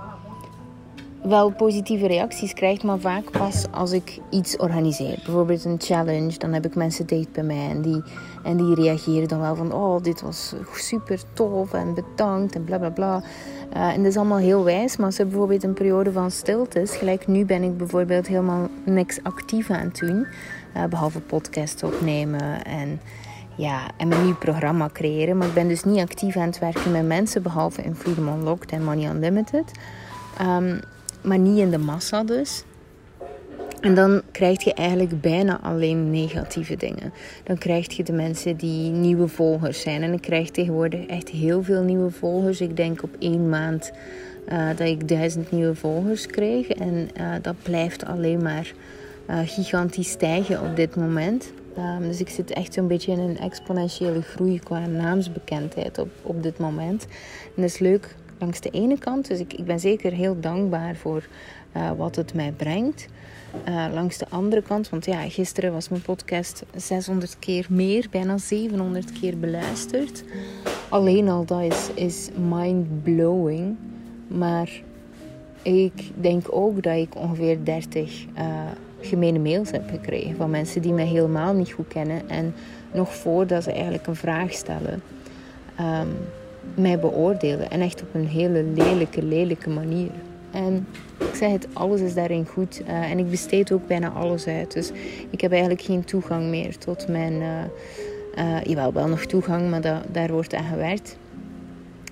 wel 1.24 1.52
positieve 1.52 2.08
reacties 2.08 2.54
krijgt, 2.54 2.84
maar 2.84 3.00
vaak 3.00 3.32
pas 3.32 3.66
als 3.72 3.92
ik 3.92 4.20
iets 4.30 4.58
organiseer. 4.58 5.20
Bijvoorbeeld 5.26 5.66
een 5.66 5.82
challenge, 5.82 6.38
dan 6.38 6.54
heb 6.54 6.66
ik 6.66 6.76
mensen 6.76 7.06
dicht 7.06 7.32
bij 7.32 7.44
mij 7.44 7.70
en 7.70 7.82
die, 7.82 8.02
en 8.44 8.58
die 8.58 8.76
reageren 8.76 9.28
dan 9.28 9.40
wel 9.40 9.56
van: 9.56 9.74
Oh, 9.74 10.04
dit 10.04 10.22
was 10.22 10.54
super 10.74 11.20
tof 11.34 11.74
en 11.74 11.94
bedankt 11.94 12.56
en 12.56 12.64
bla 12.64 12.78
bla 12.78 12.90
bla. 12.90 13.24
Uh, 13.76 13.94
en 13.94 13.98
dat 13.98 14.06
is 14.06 14.18
allemaal 14.18 14.38
heel 14.38 14.64
wijs, 14.64 14.98
maar 14.98 15.06
als 15.06 15.20
er 15.20 15.28
bijvoorbeeld 15.28 15.64
een 15.64 15.74
periode 15.74 16.12
van 16.12 16.32
stilte 16.32 16.82
is, 16.82 16.96
gelijk 16.96 17.28
nu 17.28 17.46
ben 17.46 17.64
ik 17.64 17.78
bijvoorbeeld 17.78 18.28
helemaal 18.28 18.68
niks 18.86 19.20
actief 19.24 19.70
aan 19.70 19.86
het 19.86 20.00
doen, 20.00 20.28
uh, 20.78 20.84
behalve 20.86 21.20
podcast 21.20 21.84
opnemen 21.84 22.64
en 22.64 23.00
ja, 23.58 23.88
en 23.98 24.08
mijn 24.08 24.24
nieuw 24.24 24.36
programma 24.36 24.90
creëren. 24.94 25.38
Maar 25.38 25.48
ik 25.48 25.54
ben 25.54 25.68
dus 25.68 25.84
niet 25.84 26.00
actief 26.00 26.38
aan 26.38 26.48
het 26.48 26.60
werken 26.60 26.92
met 26.92 27.06
mensen, 27.06 27.42
behalve 27.44 27.82
in 27.82 27.96
Freedom 27.96 28.28
Unlocked 28.28 28.72
en 28.72 28.84
Money 28.84 29.10
Unlimited. 29.10 29.72
Um, 30.42 30.80
maar 31.22 31.40
niet 31.40 31.58
in 31.58 31.70
de 31.70 31.78
massa 31.78 32.24
dus. 32.24 32.64
En 33.82 33.96
dan 33.96 34.22
krijg 34.32 34.64
je 34.64 34.74
eigenlijk 34.74 35.22
bijna 35.22 35.60
alleen 35.62 36.10
negatieve 36.10 36.76
dingen. 36.76 37.14
Dan 37.44 37.58
krijg 37.58 37.94
je 37.94 38.04
de 38.04 38.14
mensen 38.14 38.58
die 38.58 38.90
nieuwe 38.90 39.28
volgers 39.28 39.82
zijn. 39.82 40.04
En 40.04 40.14
ik 40.14 40.22
krijg 40.22 40.50
tegenwoordig 40.50 41.06
echt 41.06 41.30
heel 41.30 41.64
veel 41.64 41.84
nieuwe 41.84 42.12
volgers. 42.12 42.62
Ik 42.62 42.78
denk 42.78 43.04
op 43.04 43.10
één 43.20 43.50
maand 43.50 43.92
uh, 44.52 44.68
dat 44.68 44.88
ik 44.88 45.08
duizend 45.08 45.52
nieuwe 45.52 45.76
volgers 45.76 46.26
kreeg. 46.26 46.68
En 46.68 47.10
uh, 47.20 47.34
dat 47.42 47.56
blijft 47.64 48.06
alleen 48.06 48.42
maar 48.42 48.74
uh, 49.30 49.40
gigantisch 49.46 50.10
stijgen 50.10 50.62
op 50.62 50.76
dit 50.76 50.96
moment. 50.96 51.52
Um, 51.78 52.08
dus 52.08 52.20
ik 52.20 52.30
zit 52.30 52.52
echt 52.52 52.74
zo'n 52.74 52.88
beetje 52.88 53.12
in 53.12 53.20
een 53.20 53.38
exponentiële 53.38 54.22
groei 54.22 54.60
qua 54.60 54.86
naamsbekendheid 54.86 55.98
op, 55.98 56.10
op 56.22 56.44
dit 56.44 56.58
moment. 56.58 57.08
En 57.44 57.62
dat 57.62 57.66
is 57.66 57.80
leuk 57.80 58.16
langs 58.40 58.62
de 58.62 58.70
ene 58.70 58.98
kant. 58.98 59.28
Dus 59.28 59.40
ik, 59.40 59.54
ik 59.54 59.66
ben 59.66 59.80
zeker 59.80 60.12
heel 60.12 60.40
dankbaar 60.40 60.96
voor 60.96 61.28
uh, 61.78 61.92
wat 61.98 62.16
het 62.16 62.34
mij 62.34 62.52
brengt. 62.52 63.08
Uh, 63.68 63.86
langs 63.94 64.18
de 64.18 64.26
andere 64.30 64.62
kant, 64.62 64.90
want 64.90 65.06
ja, 65.06 65.30
gisteren 65.30 65.74
was 65.74 65.90
mijn 65.90 66.02
podcast 66.02 66.64
600 66.76 67.40
keer 67.40 67.66
meer, 67.70 68.08
bijna 68.12 68.38
700 68.38 69.12
keer 69.12 69.38
beluisterd. 69.38 70.24
Alleen 70.90 71.30
al 71.30 71.46
dat 71.46 71.62
is, 71.62 71.90
is 71.94 72.30
mind-blowing. 72.50 73.76
Maar 74.28 74.70
ik 75.62 76.12
denk 76.22 76.46
ook 76.50 76.84
dat 76.84 76.96
ik 76.96 77.16
ongeveer 77.16 77.64
30 77.64 78.26
uh, 78.26 78.40
eh, 78.40 78.48
gemene 79.02 79.40
mails 79.40 79.72
heb 79.72 79.90
gekregen 79.90 80.36
van 80.36 80.50
mensen 80.50 80.82
die 80.82 80.94
mij 80.94 81.06
helemaal 81.06 81.54
niet 81.54 81.72
goed 81.72 81.88
kennen 81.88 82.30
en 82.30 82.54
nog 82.94 83.16
voordat 83.16 83.64
ze 83.64 83.72
eigenlijk 83.72 84.08
een 84.08 84.16
vraag 84.16 84.54
stellen. 84.54 85.02
Um, 85.80 86.18
mij 86.76 87.00
beoordelen. 87.00 87.70
En 87.70 87.82
echt 87.82 88.02
op 88.02 88.14
een 88.14 88.28
hele 88.28 88.64
lelijke, 88.64 89.24
lelijke 89.24 89.70
manier. 89.70 90.10
En 90.52 90.88
ik 91.18 91.36
zeg 91.36 91.52
het, 91.52 91.68
alles 91.74 92.02
is 92.02 92.14
daarin 92.14 92.46
goed. 92.46 92.82
Uh, 92.82 93.12
en 93.12 93.20
ik 93.20 93.30
besteed 93.30 93.72
ook 93.72 93.88
bijna 93.88 94.10
alles 94.10 94.48
uit. 94.48 94.74
Dus 94.74 94.92
ik 95.30 95.42
heb 95.42 95.52
eigenlijk 95.52 95.82
geen 95.82 96.04
toegang 96.04 96.50
meer 96.50 96.78
tot 96.78 97.08
mijn... 97.08 97.34
Uh, 97.34 98.92
wel 98.94 99.08
nog 99.08 99.26
toegang, 99.26 99.70
maar 99.70 100.04
daar 100.12 100.32
wordt 100.32 100.56
aan 100.56 100.64
gewerkt. 100.64 101.18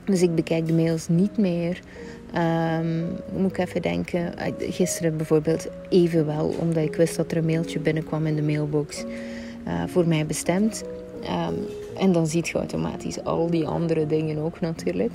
Dus 0.06 0.22
ik 0.22 0.36
bekijk 0.36 0.68
de 0.68 0.74
mails 0.74 1.08
niet 1.08 1.38
meer. 1.38 1.80
Um, 2.80 3.08
moet 3.36 3.52
ik 3.52 3.58
even 3.58 3.82
denken. 3.82 4.34
Gisteren 4.60 5.18
bijvoorbeeld 5.18 5.68
even 5.90 6.26
wel, 6.26 6.56
omdat 6.60 6.84
ik 6.84 6.96
wist 6.96 7.16
dat 7.16 7.32
er 7.32 7.38
een 7.38 7.46
mailtje 7.46 7.80
binnenkwam 7.80 8.26
in 8.26 8.36
de 8.36 8.42
mailbox. 8.42 9.04
voor 9.88 10.08
mij 10.08 10.26
bestemd. 10.26 10.84
Um, 11.24 11.66
en 12.00 12.12
dan 12.12 12.28
ziet 12.28 12.48
je 12.48 12.58
automatisch 12.58 13.24
al 13.24 13.50
die 13.50 13.68
andere 13.68 14.08
dingen 14.08 14.38
ook 14.38 14.60
natuurlijk. 14.60 15.14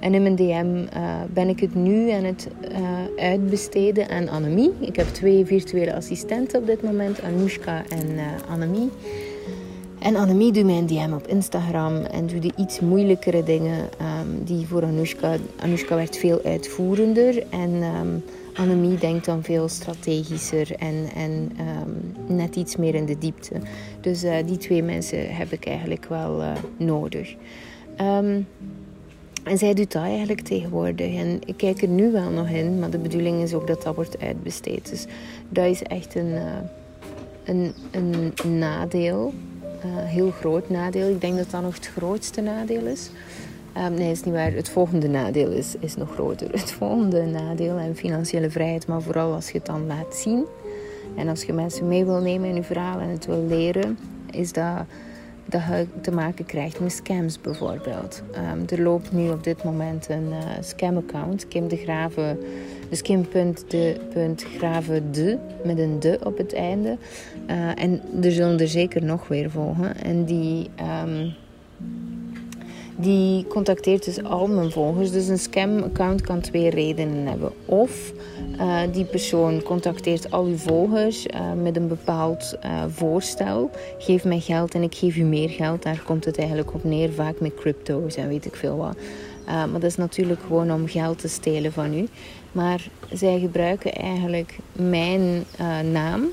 En 0.00 0.14
in 0.14 0.22
mijn 0.22 0.36
DM 0.36 0.96
uh, 0.96 1.14
ben 1.32 1.48
ik 1.48 1.60
het 1.60 1.74
nu 1.74 2.10
aan 2.10 2.24
het 2.24 2.48
uh, 2.70 2.78
uitbesteden 3.16 4.08
aan 4.08 4.28
Annemie. 4.28 4.72
Ik 4.80 4.96
heb 4.96 5.06
twee 5.06 5.46
virtuele 5.46 5.94
assistenten 5.94 6.60
op 6.60 6.66
dit 6.66 6.82
moment, 6.82 7.22
Anoushka 7.22 7.82
en 7.88 8.10
uh, 8.10 8.22
Annemie. 8.50 8.90
En 9.98 10.16
Annemie 10.16 10.52
doet 10.52 10.64
mijn 10.64 10.86
DM 10.86 11.12
op 11.12 11.26
Instagram 11.26 11.94
en 11.96 12.26
doet 12.26 12.42
de 12.42 12.52
iets 12.56 12.80
moeilijkere 12.80 13.42
dingen 13.42 13.78
um, 13.78 14.44
die 14.44 14.66
voor 14.66 14.84
Anoushka... 14.84 15.36
Anoushka 15.56 15.96
werd 15.96 16.16
veel 16.16 16.40
uitvoerender 16.44 17.42
en... 17.50 17.82
Um, 17.82 18.22
Annemie 18.56 18.98
denkt 18.98 19.24
dan 19.24 19.42
veel 19.42 19.68
strategischer 19.68 20.74
en, 20.74 21.08
en 21.14 21.50
um, 21.60 22.36
net 22.36 22.56
iets 22.56 22.76
meer 22.76 22.94
in 22.94 23.06
de 23.06 23.18
diepte. 23.18 23.54
Dus 24.00 24.24
uh, 24.24 24.36
die 24.46 24.56
twee 24.56 24.82
mensen 24.82 25.34
heb 25.34 25.52
ik 25.52 25.66
eigenlijk 25.66 26.06
wel 26.08 26.40
uh, 26.40 26.52
nodig. 26.76 27.34
Um, 28.00 28.46
en 29.44 29.58
zij 29.58 29.74
doet 29.74 29.92
dat 29.92 30.02
eigenlijk 30.02 30.40
tegenwoordig. 30.40 31.14
En 31.14 31.38
ik 31.44 31.56
kijk 31.56 31.82
er 31.82 31.88
nu 31.88 32.12
wel 32.12 32.30
nog 32.30 32.48
in, 32.48 32.78
maar 32.78 32.90
de 32.90 32.98
bedoeling 32.98 33.42
is 33.42 33.54
ook 33.54 33.66
dat 33.66 33.82
dat 33.82 33.94
wordt 33.94 34.20
uitbesteed. 34.20 34.90
Dus 34.90 35.06
dat 35.48 35.64
is 35.64 35.82
echt 35.82 36.14
een, 36.14 36.26
uh, 36.26 36.42
een, 37.44 37.74
een 37.90 38.58
nadeel. 38.58 39.34
heel 39.86 40.30
groot 40.30 40.68
nadeel. 40.70 41.08
Ik 41.08 41.20
denk 41.20 41.36
dat 41.36 41.50
dat 41.50 41.62
nog 41.62 41.74
het 41.74 41.86
grootste 41.86 42.40
nadeel 42.40 42.86
is. 42.86 43.10
Um, 43.78 43.94
nee, 43.94 44.10
is 44.10 44.22
niet 44.22 44.34
waar. 44.34 44.52
Het 44.52 44.68
volgende 44.68 45.08
nadeel 45.08 45.50
is, 45.50 45.74
is 45.80 45.96
nog 45.96 46.12
groter. 46.12 46.50
Het 46.50 46.72
volgende 46.72 47.24
nadeel 47.24 47.76
en 47.76 47.96
financiële 47.96 48.50
vrijheid, 48.50 48.86
maar 48.86 49.02
vooral 49.02 49.32
als 49.32 49.50
je 49.50 49.58
het 49.58 49.66
dan 49.66 49.86
laat 49.86 50.14
zien. 50.14 50.44
En 51.16 51.28
als 51.28 51.42
je 51.42 51.52
mensen 51.52 51.88
mee 51.88 52.04
wil 52.04 52.20
nemen 52.20 52.48
in 52.48 52.54
je 52.54 52.62
verhaal 52.62 53.00
en 53.00 53.08
het 53.08 53.26
wil 53.26 53.44
leren, 53.48 53.98
is 54.30 54.52
dat, 54.52 54.84
dat 55.44 55.62
je 55.62 55.86
te 56.00 56.10
maken 56.10 56.44
krijgt 56.44 56.80
met 56.80 56.92
scams 56.92 57.40
bijvoorbeeld. 57.40 58.22
Um, 58.52 58.64
er 58.68 58.82
loopt 58.82 59.12
nu 59.12 59.30
op 59.30 59.44
dit 59.44 59.64
moment 59.64 60.08
een 60.08 60.28
uh, 60.30 60.36
scam-account, 60.60 61.48
Kim 61.48 61.68
de 61.68 61.76
Graven, 61.76 62.38
dus 62.88 63.02
Kim.de.graven 63.02 63.52
de, 65.12 65.38
met 65.64 65.78
een 65.78 66.00
de 66.00 66.18
op 66.24 66.38
het 66.38 66.54
einde. 66.54 66.96
Uh, 67.50 67.82
en 67.82 68.00
er 68.22 68.32
zullen 68.32 68.60
er 68.60 68.68
zeker 68.68 69.04
nog 69.04 69.28
weer 69.28 69.50
volgen. 69.50 69.96
En 70.02 70.24
die... 70.24 70.70
Um, 71.04 71.34
die 72.96 73.46
contacteert 73.46 74.04
dus 74.04 74.22
al 74.22 74.46
mijn 74.46 74.70
volgers. 74.70 75.10
Dus 75.10 75.28
een 75.28 75.38
scam-account 75.38 76.20
kan 76.20 76.40
twee 76.40 76.70
redenen 76.70 77.26
hebben. 77.26 77.52
Of 77.64 78.12
uh, 78.60 78.80
die 78.92 79.04
persoon 79.04 79.62
contacteert 79.62 80.30
al 80.30 80.44
uw 80.44 80.56
volgers 80.56 81.26
uh, 81.26 81.52
met 81.62 81.76
een 81.76 81.88
bepaald 81.88 82.56
uh, 82.64 82.84
voorstel. 82.88 83.70
Geef 83.98 84.24
mij 84.24 84.40
geld 84.40 84.74
en 84.74 84.82
ik 84.82 84.94
geef 84.94 85.16
u 85.16 85.22
meer 85.22 85.48
geld. 85.48 85.82
Daar 85.82 86.02
komt 86.04 86.24
het 86.24 86.38
eigenlijk 86.38 86.74
op 86.74 86.84
neer, 86.84 87.12
vaak 87.12 87.40
met 87.40 87.54
crypto's 87.54 88.16
en 88.16 88.28
weet 88.28 88.46
ik 88.46 88.54
veel 88.54 88.76
wat. 88.76 88.96
maar 89.46 89.72
dat 89.72 89.82
is 89.82 89.96
natuurlijk 89.96 90.40
gewoon 90.46 90.72
om 90.72 90.88
geld 90.88 91.18
te 91.18 91.28
stelen 91.28 91.72
van 91.72 91.94
u. 91.94 92.08
Maar 92.52 92.88
zij 93.12 93.38
gebruiken 93.38 93.92
eigenlijk 93.92 94.58
mijn 94.72 95.44
naam 95.92 96.28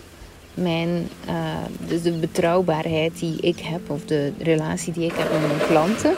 mijn, 0.54 1.10
dus 1.88 2.02
de 2.02 2.12
betrouwbaarheid 2.12 3.20
die 3.20 3.38
ik 3.42 3.60
heb, 3.60 3.90
of 3.90 4.06
de 4.06 4.32
relatie 4.40 4.94
die 4.94 5.06
ik 5.06 5.16
heb 5.16 5.32
met 5.32 5.48
mijn 5.48 5.68
klanten, 5.68 6.14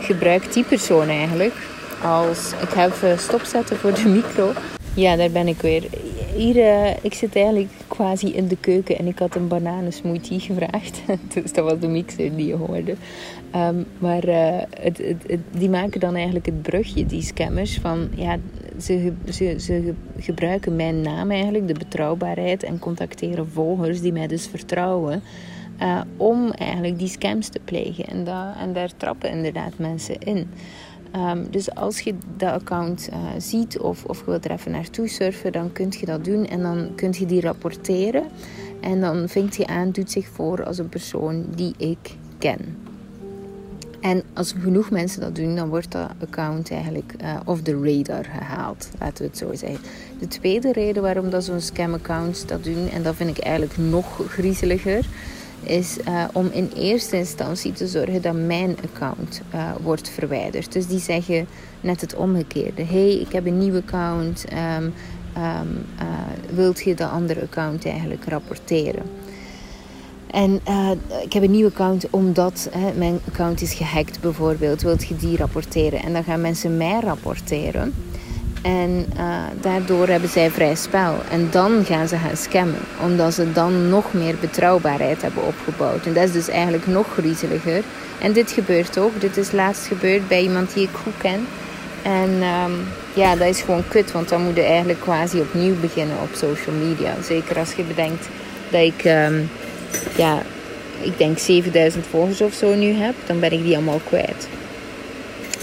gebruik 0.00 0.52
die 0.52 0.64
persoon 0.64 1.08
eigenlijk 1.08 1.54
als... 2.02 2.52
Ik 2.62 2.68
ga 2.68 2.86
even 2.86 3.18
stopzetten 3.18 3.76
voor 3.76 3.94
de 3.94 4.08
micro. 4.18 4.52
Ja, 4.94 5.16
daar 5.16 5.30
ben 5.30 5.48
ik 5.48 5.60
weer. 5.60 5.84
Hier, 6.34 6.56
uh, 6.56 6.90
ik 7.02 7.14
zit 7.14 7.36
eigenlijk... 7.36 7.68
Quasi 7.88 8.34
in 8.34 8.48
de 8.48 8.56
keuken 8.56 8.98
en 8.98 9.06
ik 9.06 9.18
had 9.18 9.34
een 9.34 9.48
bananensmoothie 9.48 10.40
gevraagd. 10.40 11.00
dus 11.34 11.52
dat 11.52 11.64
was 11.64 11.80
de 11.80 11.86
mixer 11.86 12.36
die 12.36 12.46
je 12.46 12.54
hoorde. 12.54 12.94
Ehm, 13.50 13.82
maar 13.98 14.28
uh, 14.28 14.62
het, 14.70 14.98
het, 15.26 15.40
die 15.50 15.70
maken 15.70 16.00
dan 16.00 16.14
eigenlijk 16.14 16.46
het 16.46 16.62
brugje, 16.62 17.06
die 17.06 17.22
scammers, 17.22 17.78
van 17.78 18.08
ja, 18.14 18.38
ze, 18.80 19.12
ze, 19.30 19.54
ze 19.58 19.94
gebruiken 20.18 20.76
mijn 20.76 21.00
naam 21.00 21.30
eigenlijk, 21.30 21.66
de 21.66 21.74
betrouwbaarheid, 21.78 22.62
en 22.62 22.78
contacteren 22.78 23.48
volgers 23.48 24.00
die 24.00 24.12
mij 24.12 24.26
dus 24.26 24.46
vertrouwen. 24.46 25.22
Uh, 25.82 26.00
om 26.16 26.50
eigenlijk 26.50 26.98
die 26.98 27.08
scams 27.08 27.48
te 27.48 27.60
plegen. 27.64 28.06
En, 28.06 28.24
dat, 28.24 28.54
en 28.60 28.72
daar 28.72 28.96
trappen 28.96 29.30
inderdaad 29.30 29.78
mensen 29.78 30.18
in. 30.18 30.48
Um, 31.16 31.50
dus 31.50 31.74
als 31.74 32.00
je 32.00 32.14
dat 32.36 32.52
account 32.52 33.08
uh, 33.12 33.18
ziet 33.38 33.78
of, 33.78 34.04
of 34.04 34.18
je 34.18 34.24
wilt 34.24 34.44
er 34.44 34.50
even 34.50 34.70
naartoe 34.70 35.08
surfen, 35.08 35.52
dan 35.52 35.72
kun 35.72 35.92
je 36.00 36.06
dat 36.06 36.24
doen 36.24 36.46
en 36.46 36.62
dan 36.62 36.94
kun 36.94 37.14
je 37.18 37.26
die 37.26 37.40
rapporteren. 37.40 38.24
En 38.80 39.00
dan 39.00 39.28
vinkt 39.28 39.56
je 39.56 39.66
aan, 39.66 39.90
doet 39.90 40.10
zich 40.10 40.28
voor 40.28 40.64
als 40.64 40.78
een 40.78 40.88
persoon 40.88 41.44
die 41.54 41.74
ik 41.78 42.16
ken. 42.38 42.58
En 44.00 44.22
als 44.34 44.54
genoeg 44.62 44.90
mensen 44.90 45.20
dat 45.20 45.34
doen, 45.34 45.56
dan 45.56 45.68
wordt 45.68 45.92
dat 45.92 46.10
account 46.20 46.70
eigenlijk 46.70 47.14
uh, 47.22 47.36
off 47.44 47.62
the 47.62 47.80
radar 47.82 48.24
gehaald. 48.24 48.88
Laten 48.98 49.22
we 49.22 49.28
het 49.28 49.38
zo 49.38 49.54
zeggen. 49.54 49.80
De 50.18 50.28
tweede 50.28 50.72
reden 50.72 51.02
waarom 51.02 51.30
dat 51.30 51.44
zo'n 51.44 51.60
scam 51.60 51.94
accounts 51.94 52.46
dat 52.46 52.64
doen, 52.64 52.88
en 52.88 53.02
dat 53.02 53.14
vind 53.14 53.30
ik 53.30 53.38
eigenlijk 53.38 53.76
nog 53.76 54.22
griezeliger, 54.28 55.06
is 55.62 55.98
uh, 56.08 56.24
om 56.32 56.48
in 56.52 56.70
eerste 56.76 57.16
instantie 57.16 57.72
te 57.72 57.86
zorgen 57.86 58.22
dat 58.22 58.34
mijn 58.34 58.76
account 58.84 59.40
uh, 59.54 59.70
wordt 59.82 60.08
verwijderd. 60.08 60.72
Dus 60.72 60.86
die 60.86 60.98
zeggen 60.98 61.46
net 61.80 62.00
het 62.00 62.14
omgekeerde. 62.14 62.84
hey, 62.84 63.14
ik 63.14 63.32
heb 63.32 63.46
een 63.46 63.58
nieuw 63.58 63.76
account. 63.76 64.44
Um, 64.78 64.92
uh, 65.36 65.60
wilt 66.54 66.82
je 66.82 66.94
dat 66.94 67.10
andere 67.10 67.42
account 67.42 67.84
eigenlijk 67.84 68.24
rapporteren? 68.24 69.02
En 70.30 70.60
ik 71.22 71.32
heb 71.32 71.42
een 71.42 71.50
nieuw 71.50 71.66
account 71.66 72.06
omdat 72.10 72.68
hè, 72.70 72.92
mijn 72.92 73.20
account 73.28 73.62
is 73.62 73.74
gehackt 73.74 74.20
bijvoorbeeld. 74.20 74.82
Wilt 74.82 75.06
je 75.06 75.16
die 75.16 75.36
rapporteren? 75.36 76.02
En 76.02 76.12
dan 76.12 76.24
gaan 76.24 76.40
mensen 76.40 76.76
mij 76.76 77.00
rapporteren. 77.00 77.94
En 78.62 79.06
uh, 79.16 79.42
daardoor 79.60 80.08
hebben 80.08 80.30
zij 80.30 80.50
vrij 80.50 80.74
spel. 80.74 81.14
En 81.30 81.48
dan 81.50 81.84
gaan 81.84 82.08
ze 82.08 82.16
gaan 82.16 82.36
scammen. 82.36 82.80
Omdat 83.04 83.34
ze 83.34 83.52
dan 83.52 83.88
nog 83.88 84.12
meer 84.12 84.34
betrouwbaarheid 84.40 85.22
hebben 85.22 85.46
opgebouwd. 85.46 86.06
En 86.06 86.12
dat 86.12 86.24
is 86.24 86.32
dus 86.32 86.48
eigenlijk 86.48 86.86
nog 86.86 87.06
griezeliger. 87.12 87.82
En 88.20 88.32
dit 88.32 88.50
gebeurt 88.50 88.98
ook. 88.98 89.20
Dit 89.20 89.36
is 89.36 89.52
laatst 89.52 89.86
gebeurd 89.86 90.28
bij 90.28 90.42
iemand 90.42 90.74
die 90.74 90.82
ik 90.82 90.94
goed 91.02 91.16
ken. 91.18 91.46
En 92.02 92.30
um, 92.30 92.72
ja, 93.14 93.36
dat 93.36 93.48
is 93.48 93.60
gewoon 93.60 93.88
kut. 93.88 94.12
Want 94.12 94.28
dan 94.28 94.42
moet 94.42 94.56
je 94.56 94.62
eigenlijk 94.62 95.00
quasi 95.00 95.40
opnieuw 95.40 95.74
beginnen 95.80 96.16
op 96.22 96.28
social 96.32 96.74
media. 96.74 97.14
Zeker 97.22 97.58
als 97.58 97.72
je 97.72 97.82
bedenkt 97.82 98.28
dat 98.70 98.80
ik... 98.80 99.04
Um, 99.04 99.48
ja, 100.16 100.42
ik 101.00 101.18
denk 101.18 101.38
7000 101.38 102.06
volgers 102.06 102.40
of 102.40 102.52
zo 102.52 102.74
nu 102.74 102.92
heb. 102.92 103.14
Dan 103.26 103.40
ben 103.40 103.52
ik 103.52 103.62
die 103.62 103.74
allemaal 103.74 104.00
kwijt. 104.04 104.48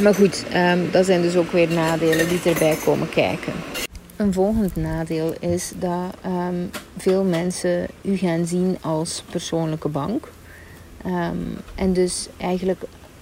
Maar 0.01 0.15
goed, 0.15 0.46
um, 0.56 0.92
dat 0.92 1.06
zijn 1.06 1.22
dus 1.22 1.36
ook 1.36 1.51
weer 1.51 1.72
nadelen 1.72 2.27
die 2.27 2.42
erbij 2.44 2.77
komen 2.86 3.10
kijken. 3.10 3.53
Een 4.15 4.34
volgend 4.34 4.75
nadeel 4.75 5.34
is 5.39 5.72
dat 5.80 6.15
um, 6.25 6.70
veel 6.98 7.24
mensen 7.24 7.88
u 8.01 8.18
gaan 8.18 8.46
zien 8.46 8.77
als 8.82 9.24
persoonlijke 9.30 9.88
bank. 9.88 10.32
Um, 11.06 11.58
en 11.75 11.94
dus 11.94 12.27
eigenlijk 12.38 12.82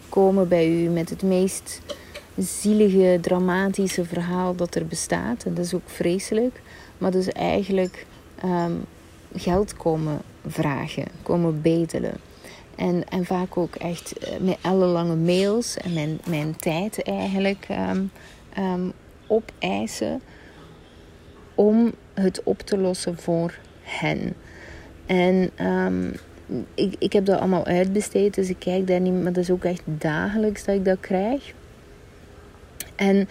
komen 0.09 0.47
bij 0.47 0.69
u 0.69 0.89
met 0.89 1.09
het 1.09 1.21
meest 1.21 1.81
zielige, 2.37 3.17
dramatische 3.21 4.05
verhaal 4.05 4.55
dat 4.55 4.75
er 4.75 4.85
bestaat. 4.85 5.43
En 5.43 5.53
dat 5.53 5.65
is 5.65 5.73
ook 5.73 5.89
vreselijk. 5.89 6.61
Maar 6.97 7.11
dus 7.11 7.27
eigenlijk 7.27 8.05
geld 9.35 9.77
komen 9.77 10.21
vragen, 10.47 11.05
komen 11.23 11.61
bedelen. 11.61 12.13
En, 12.75 13.03
en 13.09 13.25
vaak 13.25 13.57
ook 13.57 13.75
echt 13.75 14.17
eh, 14.17 14.39
met 14.39 14.57
ellenlange 14.61 15.15
mails 15.15 15.77
en 15.77 15.93
mijn, 15.93 16.19
mijn 16.27 16.55
tijd 16.55 17.03
eigenlijk 17.03 17.67
um, 17.89 18.11
um, 18.57 18.91
opeisen 19.27 20.21
om 21.55 21.91
het 22.13 22.43
op 22.43 22.59
te 22.59 22.77
lossen 22.77 23.17
voor 23.17 23.57
hen. 23.81 24.33
En 25.05 25.49
um, 25.67 26.13
ik, 26.73 26.95
ik 26.99 27.13
heb 27.13 27.25
dat 27.25 27.39
allemaal 27.39 27.65
uitbesteed, 27.65 28.33
dus 28.33 28.49
ik 28.49 28.59
kijk 28.59 28.87
daar 28.87 28.99
niet, 28.99 29.13
maar 29.13 29.33
dat 29.33 29.43
is 29.43 29.51
ook 29.51 29.63
echt 29.63 29.81
dagelijks 29.85 30.63
dat 30.63 30.75
ik 30.75 30.85
dat 30.85 30.99
krijg. 30.99 31.53
En 32.95 33.27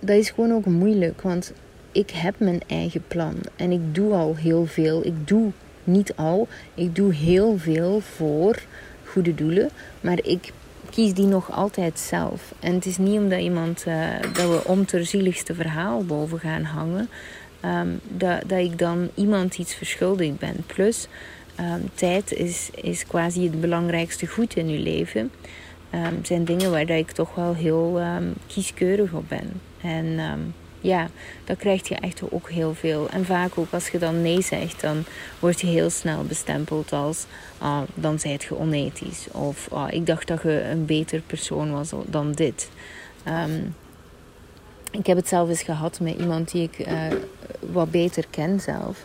dat 0.00 0.16
is 0.16 0.30
gewoon 0.30 0.52
ook 0.52 0.64
moeilijk, 0.66 1.22
want 1.22 1.52
ik 1.92 2.10
heb 2.10 2.38
mijn 2.38 2.60
eigen 2.66 3.04
plan 3.08 3.34
en 3.56 3.70
ik 3.70 3.94
doe 3.94 4.12
al 4.12 4.36
heel 4.36 4.66
veel. 4.66 5.06
Ik 5.06 5.28
doe 5.28 5.52
niet 5.84 6.16
al. 6.16 6.48
Ik 6.74 6.96
doe 6.96 7.14
heel 7.14 7.58
veel 7.58 8.00
voor 8.00 8.62
goede 9.04 9.34
doelen, 9.34 9.70
maar 10.00 10.18
ik 10.22 10.52
kies 10.90 11.14
die 11.14 11.26
nog 11.26 11.52
altijd 11.52 11.98
zelf. 11.98 12.52
En 12.60 12.74
het 12.74 12.86
is 12.86 12.98
niet 12.98 13.18
omdat 13.18 13.40
iemand 13.40 13.84
uh, 13.88 14.08
dat 14.32 14.48
we 14.48 14.60
om 14.64 14.86
ter 14.86 15.06
zieligste 15.06 15.54
verhaal 15.54 16.04
boven 16.04 16.38
gaan 16.38 16.62
hangen, 16.62 17.08
um, 17.64 18.00
dat, 18.08 18.42
dat 18.46 18.58
ik 18.58 18.78
dan 18.78 19.10
iemand 19.14 19.58
iets 19.58 19.74
verschuldigd 19.74 20.38
ben. 20.38 20.56
Plus, 20.66 21.08
um, 21.60 21.90
tijd 21.94 22.32
is, 22.32 22.70
is 22.74 23.06
quasi 23.06 23.42
het 23.42 23.60
belangrijkste 23.60 24.26
goed 24.26 24.56
in 24.56 24.68
je 24.68 24.78
leven. 24.78 25.30
Um, 25.94 26.24
zijn 26.24 26.44
dingen 26.44 26.70
waar 26.70 26.86
dat 26.86 26.98
ik 26.98 27.10
toch 27.10 27.34
wel 27.34 27.54
heel 27.54 28.00
kieskeurig 28.46 29.12
op 29.12 29.28
ben. 29.28 29.60
En 29.80 30.18
ja, 30.82 31.08
dan 31.44 31.56
krijg 31.56 31.88
je 31.88 31.94
echt 31.94 32.22
ook 32.30 32.50
heel 32.50 32.74
veel. 32.74 33.08
En 33.10 33.24
vaak 33.24 33.58
ook 33.58 33.72
als 33.72 33.88
je 33.88 33.98
dan 33.98 34.22
nee 34.22 34.42
zegt, 34.42 34.80
dan 34.80 35.04
word 35.38 35.60
je 35.60 35.66
heel 35.66 35.90
snel 35.90 36.24
bestempeld 36.24 36.92
als 36.92 37.26
ah, 37.58 37.82
dan 37.94 38.18
zijt 38.18 38.42
je 38.42 38.58
onethisch. 38.58 39.26
Of 39.32 39.68
ah, 39.72 39.92
ik 39.92 40.06
dacht 40.06 40.28
dat 40.28 40.42
je 40.42 40.62
een 40.62 40.86
beter 40.86 41.20
persoon 41.20 41.72
was 41.72 41.90
dan 42.06 42.32
dit. 42.32 42.70
Ehm, 43.24 43.60
ik 44.90 45.06
heb 45.06 45.16
het 45.16 45.28
zelf 45.28 45.48
eens 45.48 45.62
gehad 45.62 46.00
met 46.00 46.18
iemand 46.18 46.50
die 46.50 46.62
ik 46.62 46.86
uh, 46.86 47.02
wat 47.72 47.90
beter 47.90 48.24
ken 48.30 48.60
zelf. 48.60 49.04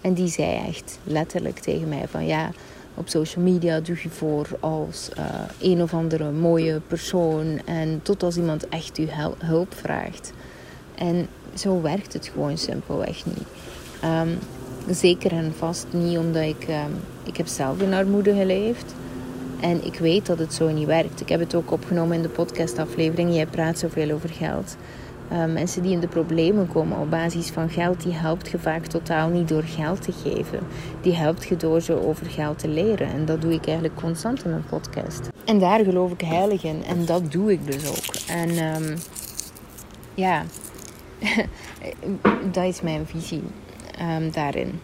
En 0.00 0.14
die 0.14 0.28
zei 0.28 0.66
echt 0.66 0.98
letterlijk 1.04 1.58
tegen 1.58 1.88
mij 1.88 2.04
van 2.08 2.26
ja, 2.26 2.50
op 2.94 3.08
social 3.08 3.44
media 3.44 3.80
doe 3.80 3.98
je 4.02 4.08
voor 4.08 4.48
als 4.60 5.08
uh, 5.18 5.24
een 5.60 5.82
of 5.82 5.94
andere 5.94 6.30
mooie 6.30 6.80
persoon. 6.80 7.60
En 7.64 8.00
tot 8.02 8.22
als 8.22 8.36
iemand 8.36 8.68
echt 8.68 8.96
je 8.96 9.08
hulp 9.38 9.74
vraagt. 9.74 10.32
En 10.96 11.28
zo 11.54 11.80
werkt 11.80 12.12
het 12.12 12.30
gewoon 12.32 12.58
simpelweg 12.58 13.24
niet. 13.24 13.46
Um, 14.04 14.38
zeker 14.94 15.32
en 15.32 15.52
vast 15.56 15.86
niet 15.90 16.18
omdat 16.18 16.42
ik... 16.42 16.66
Um, 16.68 16.94
ik 17.24 17.36
heb 17.36 17.46
zelf 17.46 17.80
in 17.80 17.94
armoede 17.94 18.34
geleefd. 18.34 18.94
En 19.60 19.84
ik 19.84 19.98
weet 19.98 20.26
dat 20.26 20.38
het 20.38 20.54
zo 20.54 20.68
niet 20.68 20.86
werkt. 20.86 21.20
Ik 21.20 21.28
heb 21.28 21.40
het 21.40 21.54
ook 21.54 21.70
opgenomen 21.70 22.16
in 22.16 22.22
de 22.22 22.28
podcastaflevering. 22.28 23.34
Jij 23.34 23.46
praat 23.46 23.78
zoveel 23.78 24.10
over 24.10 24.28
geld. 24.28 24.76
Um, 25.32 25.52
mensen 25.52 25.82
die 25.82 25.92
in 25.92 26.00
de 26.00 26.08
problemen 26.08 26.68
komen 26.68 26.98
op 26.98 27.10
basis 27.10 27.48
van 27.48 27.70
geld, 27.70 28.02
die 28.02 28.12
helpt 28.12 28.50
je 28.50 28.58
vaak 28.58 28.86
totaal 28.86 29.28
niet 29.28 29.48
door 29.48 29.62
geld 29.62 30.02
te 30.02 30.12
geven. 30.12 30.58
Die 31.00 31.14
helpt 31.14 31.44
je 31.44 31.56
door 31.56 31.80
ze 31.80 32.06
over 32.06 32.26
geld 32.26 32.58
te 32.58 32.68
leren. 32.68 33.08
En 33.08 33.24
dat 33.24 33.40
doe 33.40 33.52
ik 33.52 33.66
eigenlijk 33.66 33.96
constant 34.00 34.44
in 34.44 34.50
mijn 34.50 34.64
podcast. 34.68 35.28
En 35.44 35.58
daar 35.58 35.84
geloof 35.84 36.12
ik 36.12 36.20
heilig 36.20 36.64
in. 36.64 36.84
En 36.84 37.04
dat 37.04 37.32
doe 37.32 37.52
ik 37.52 37.72
dus 37.72 37.88
ook. 37.88 38.14
En 38.28 38.50
ja, 40.14 40.42
dat 42.52 42.64
is 42.64 42.80
mijn 42.80 43.06
visie 43.06 43.42
um, 44.00 44.30
daarin. 44.30 44.80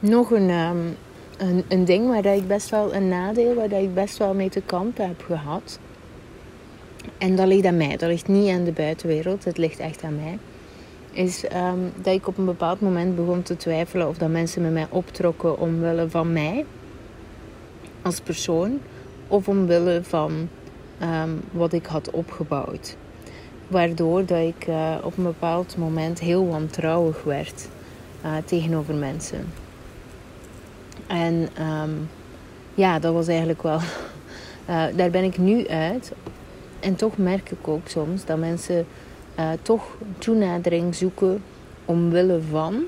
Nog 0.00 0.30
een, 0.30 0.50
um, 0.50 0.96
een, 1.38 1.64
een, 1.68 1.84
ding 1.84 2.08
waar 2.08 2.22
dat 2.22 2.36
ik 2.36 2.46
best 2.46 2.70
wel 2.70 2.94
een 2.94 3.08
nadeel, 3.08 3.54
waar 3.54 3.68
dat 3.68 3.82
ik 3.82 3.94
best 3.94 4.18
wel 4.18 4.34
mee 4.34 4.48
te 4.48 4.60
kampen 4.60 5.06
heb 5.06 5.22
gehad. 5.22 5.78
En 7.18 7.36
dat 7.36 7.46
ligt 7.46 7.66
aan 7.66 7.76
mij, 7.76 7.96
dat 7.96 8.08
ligt 8.08 8.28
niet 8.28 8.50
aan 8.50 8.64
de 8.64 8.72
buitenwereld, 8.72 9.44
het 9.44 9.58
ligt 9.58 9.78
echt 9.78 10.02
aan 10.02 10.16
mij. 10.16 10.38
Is 11.12 11.44
um, 11.44 11.92
dat 12.02 12.14
ik 12.14 12.26
op 12.26 12.38
een 12.38 12.44
bepaald 12.44 12.80
moment 12.80 13.16
begon 13.16 13.42
te 13.42 13.56
twijfelen 13.56 14.08
of 14.08 14.18
dat 14.18 14.30
mensen 14.30 14.62
met 14.62 14.72
mij 14.72 14.86
optrokken 14.90 15.58
omwille 15.58 16.10
van 16.10 16.32
mij 16.32 16.64
als 18.02 18.20
persoon 18.20 18.80
of 19.28 19.48
omwille 19.48 20.00
van 20.02 20.48
wat 21.50 21.72
ik 21.72 21.86
had 21.86 22.10
opgebouwd. 22.10 22.96
Waardoor 23.68 24.24
dat 24.24 24.38
ik 24.38 24.66
uh, 24.68 24.94
op 25.02 25.16
een 25.16 25.24
bepaald 25.24 25.76
moment 25.76 26.20
heel 26.20 26.46
wantrouwig 26.46 27.22
werd 27.22 27.68
uh, 28.24 28.32
tegenover 28.44 28.94
mensen. 28.94 29.52
En 31.06 31.48
um, 31.82 32.08
ja, 32.74 32.98
dat 32.98 33.12
was 33.12 33.28
eigenlijk 33.28 33.62
wel. 33.62 33.78
Uh, 34.68 34.84
daar 34.96 35.10
ben 35.10 35.24
ik 35.24 35.38
nu 35.38 35.68
uit. 35.68 36.12
En 36.80 36.94
toch 36.96 37.16
merk 37.16 37.50
ik 37.50 37.68
ook 37.68 37.88
soms 37.88 38.24
dat 38.24 38.38
mensen 38.38 38.86
toch 39.62 39.96
toenadering 40.18 40.94
zoeken 40.94 41.42
omwille 41.84 42.40
van. 42.50 42.82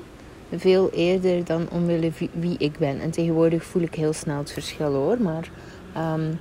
Veel 0.55 0.89
eerder 0.89 1.45
dan 1.45 1.67
omwille 1.71 2.11
wie 2.33 2.55
ik 2.57 2.77
ben. 2.77 2.99
En 2.99 3.11
tegenwoordig 3.11 3.63
voel 3.63 3.81
ik 3.81 3.95
heel 3.95 4.13
snel 4.13 4.37
het 4.37 4.51
verschil 4.51 4.93
hoor. 4.93 5.21
Maar 5.21 5.49
um, 6.15 6.39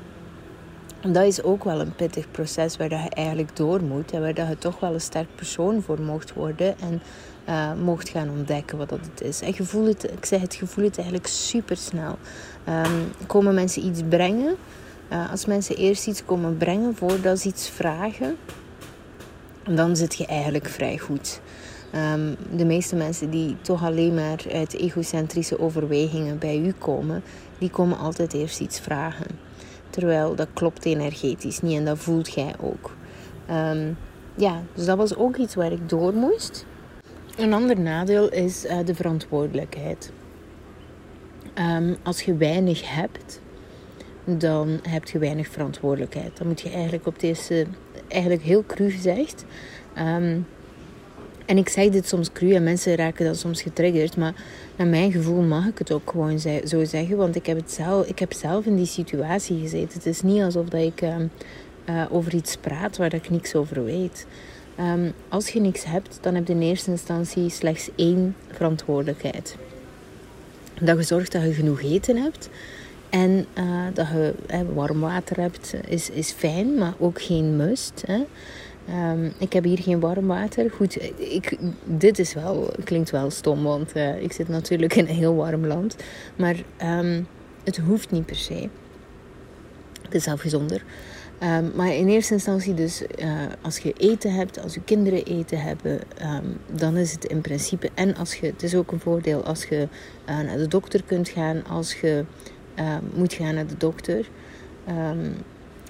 dat 1.01 1.25
is 1.25 1.43
ook 1.43 1.65
wel 1.65 1.81
een 1.81 1.95
pittig 1.95 2.31
proces 2.31 2.77
waar 2.77 2.89
dat 2.89 3.03
je 3.03 3.11
eigenlijk 3.11 3.57
door 3.57 3.83
moet. 3.83 4.13
En 4.13 4.21
waar 4.21 4.35
dat 4.35 4.49
je 4.49 4.59
toch 4.59 4.81
wel 4.81 4.95
een 4.95 5.01
sterk 5.01 5.29
persoon 5.35 5.83
voor 5.83 6.01
mocht 6.01 6.33
worden. 6.33 6.79
En 6.81 7.03
uh, 7.49 7.73
mocht 7.85 8.09
gaan 8.09 8.31
ontdekken 8.31 8.79
wat 8.79 8.89
dat 8.89 9.01
het 9.11 9.21
is. 9.21 9.41
En 9.41 9.53
je 9.57 9.65
voelt 9.65 9.87
het, 9.87 10.13
ik 10.13 10.25
zeg 10.25 10.41
het, 10.41 10.55
je 10.55 10.67
het 10.75 10.97
eigenlijk 10.97 11.27
super 11.27 11.77
snel. 11.77 12.19
Um, 12.69 13.13
komen 13.27 13.55
mensen 13.55 13.87
iets 13.87 14.01
brengen? 14.09 14.57
Uh, 15.13 15.31
als 15.31 15.47
mensen 15.47 15.77
eerst 15.77 16.07
iets 16.07 16.25
komen 16.25 16.57
brengen 16.57 16.97
voordat 16.97 17.39
ze 17.39 17.49
iets 17.49 17.69
vragen, 17.69 18.37
dan 19.65 19.97
zit 19.97 20.15
je 20.15 20.27
eigenlijk 20.27 20.67
vrij 20.67 20.99
goed. 20.99 21.41
Um, 22.15 22.37
de 22.57 22.65
meeste 22.65 22.97
mensen 22.97 23.31
die 23.31 23.57
toch 23.61 23.85
alleen 23.85 24.15
maar 24.15 24.45
uit 24.53 24.75
egocentrische 24.75 25.59
overwegingen 25.59 26.39
bij 26.39 26.59
u 26.59 26.73
komen, 26.79 27.23
die 27.59 27.71
komen 27.71 27.99
altijd 27.99 28.33
eerst 28.33 28.61
iets 28.61 28.81
vragen. 28.81 29.46
Terwijl 29.97 30.35
dat 30.35 30.49
klopt 30.53 30.85
energetisch 30.85 31.61
niet 31.61 31.79
en 31.79 31.85
dat 31.85 31.99
voelt 31.99 32.35
jij 32.35 32.55
ook. 32.61 32.97
Um, 33.51 33.97
ja, 34.35 34.63
dus 34.75 34.85
dat 34.85 34.97
was 34.97 35.17
ook 35.17 35.37
iets 35.37 35.55
waar 35.55 35.73
ik 35.73 35.89
door 35.89 36.15
moest. 36.15 36.67
Een 37.37 37.53
ander 37.53 37.81
nadeel 37.81 38.29
is 38.29 38.65
uh, 38.65 38.79
de 38.85 38.95
verantwoordelijkheid. 38.95 40.13
Um, 41.59 41.97
als 42.03 42.23
je 42.23 42.37
weinig 42.37 42.95
hebt, 42.95 43.41
dan 44.25 44.79
heb 44.83 45.09
je 45.09 45.19
weinig 45.19 45.49
verantwoordelijkheid. 45.49 46.37
Dan 46.37 46.47
moet 46.47 46.61
je 46.61 46.71
eigenlijk 46.71 47.07
op 47.07 47.21
deze, 47.21 47.67
eigenlijk 48.09 48.43
heel 48.43 48.65
cru 48.67 48.91
gezegd. 48.91 49.45
Um, 49.99 50.47
en 51.47 51.59
ik 51.59 51.69
zeg 51.69 51.89
dit 51.89 52.09
soms 52.09 52.33
cru 52.33 52.55
en 52.55 52.63
mensen 52.63 52.97
raken 52.97 53.25
dan 53.25 53.35
soms 53.35 53.63
getriggerd. 53.63 54.17
Maar 54.17 54.35
naar 54.77 54.87
mijn 54.87 55.13
gevoel 55.13 55.43
mag 55.43 55.67
ik 55.67 55.79
het 55.79 55.93
ook 55.93 56.11
gewoon 56.11 56.39
zo 56.65 56.85
zeggen. 56.85 57.17
Want 57.17 57.37
ik 57.37 57.47
heb, 57.47 57.57
het 57.57 57.73
zelf, 57.73 58.07
ik 58.07 58.19
heb 58.19 58.33
zelf 58.33 58.65
in 58.65 58.77
die 58.77 58.87
situatie 58.87 59.61
gezeten. 59.61 59.93
Het 59.93 60.07
is 60.07 60.23
niet 60.23 60.43
alsof 60.43 60.69
dat 60.69 60.81
ik 60.81 61.01
um, 61.01 61.31
uh, 61.89 62.05
over 62.11 62.35
iets 62.35 62.57
praat 62.57 62.97
waar 62.97 63.15
ik 63.15 63.31
niks 63.31 63.55
over 63.55 63.85
weet. 63.85 64.27
Um, 64.81 65.13
als 65.29 65.49
je 65.49 65.61
niks 65.61 65.85
hebt, 65.85 66.19
dan 66.21 66.35
heb 66.35 66.47
je 66.47 66.53
in 66.53 66.63
eerste 66.63 66.91
instantie 66.91 67.49
slechts 67.49 67.91
één 67.97 68.37
verantwoordelijkheid. 68.51 69.57
Dat 70.81 70.97
je 70.97 71.03
zorgt 71.03 71.33
dat 71.33 71.43
je 71.43 71.53
genoeg 71.53 71.83
eten 71.83 72.17
hebt. 72.17 72.49
En 73.11 73.47
uh, 73.59 73.65
dat 73.95 74.07
je 74.07 74.35
eh, 74.47 74.61
warm 74.75 75.01
water 75.01 75.41
hebt, 75.41 75.75
is, 75.89 76.11
is 76.11 76.33
fijn, 76.33 76.75
maar 76.75 76.95
ook 76.99 77.23
geen 77.23 77.57
must. 77.57 78.05
Um, 78.91 79.33
ik 79.39 79.53
heb 79.53 79.65
hier 79.65 79.79
geen 79.79 80.01
warm 80.01 80.27
water. 80.27 80.71
Goed, 80.71 81.03
ik, 81.21 81.59
dit 81.85 82.19
is 82.19 82.35
wel, 82.35 82.71
klinkt 82.85 83.11
wel 83.11 83.31
stom, 83.31 83.63
want 83.63 83.97
uh, 83.97 84.23
ik 84.23 84.33
zit 84.33 84.49
natuurlijk 84.49 84.95
in 84.95 85.09
een 85.09 85.15
heel 85.15 85.35
warm 85.35 85.67
land. 85.67 85.97
Maar 86.37 86.57
um, 86.83 87.27
het 87.65 87.77
hoeft 87.77 88.11
niet 88.11 88.27
per 88.27 88.37
se. 88.37 88.69
Het 90.03 90.15
is 90.15 90.23
zelf 90.23 90.41
gezonder. 90.41 90.85
Um, 91.43 91.73
maar 91.75 91.95
in 91.95 92.09
eerste 92.09 92.33
instantie 92.33 92.75
dus, 92.75 93.03
uh, 93.03 93.33
als 93.63 93.79
je 93.79 93.93
eten 93.93 94.33
hebt, 94.35 94.63
als 94.63 94.75
je 94.75 94.81
kinderen 94.85 95.25
eten 95.25 95.61
hebben, 95.61 96.01
dan 96.73 96.97
is 96.97 97.13
het 97.13 97.25
in 97.25 97.41
principe... 97.41 97.91
En 97.95 98.17
als 98.17 98.35
je, 98.35 98.47
het 98.47 98.63
is 98.63 98.75
ook 98.75 98.93
een 98.93 99.01
voordeel 99.01 99.45
als 99.45 99.65
je 99.65 99.89
uh, 100.29 100.41
naar 100.41 100.57
de 100.57 100.69
dokter 100.69 101.03
kunt 101.05 101.29
gaan, 101.29 101.67
als 101.67 101.95
je 102.01 102.25
moet 103.15 103.33
gaan 103.33 103.55
naar 103.55 103.67
de 103.67 103.77
dokter. 103.77 104.29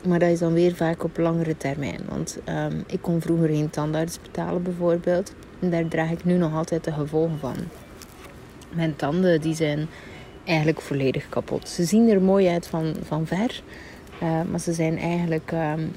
Maar 0.06 0.18
dat 0.18 0.28
is 0.28 0.38
dan 0.38 0.52
weer 0.52 0.74
vaak 0.74 1.04
op 1.04 1.18
langere 1.18 1.56
termijn. 1.56 2.00
Want 2.08 2.38
ik 2.86 3.02
kon 3.02 3.20
vroeger 3.20 3.48
geen 3.48 3.70
tandarts 3.70 4.18
betalen 4.22 4.62
bijvoorbeeld. 4.62 5.34
En 5.60 5.70
daar 5.70 5.88
draag 5.88 6.10
ik 6.10 6.24
nu 6.24 6.36
nog 6.36 6.54
altijd 6.54 6.84
de 6.84 6.92
gevolgen 6.92 7.38
van. 7.38 7.56
Mijn 8.74 8.96
tanden 8.96 9.40
die 9.40 9.54
zijn 9.54 9.86
eigenlijk 10.44 10.80
volledig 10.80 11.28
kapot. 11.28 11.68
Ze 11.68 11.84
zien 11.84 12.08
er 12.08 12.22
mooi 12.22 12.48
uit 12.48 12.66
van, 12.66 12.94
van 13.02 13.26
ver... 13.26 13.62
Uh, 14.22 14.42
maar 14.50 14.60
ze 14.60 14.72
zijn 14.72 14.98
eigenlijk, 14.98 15.52
um, 15.52 15.92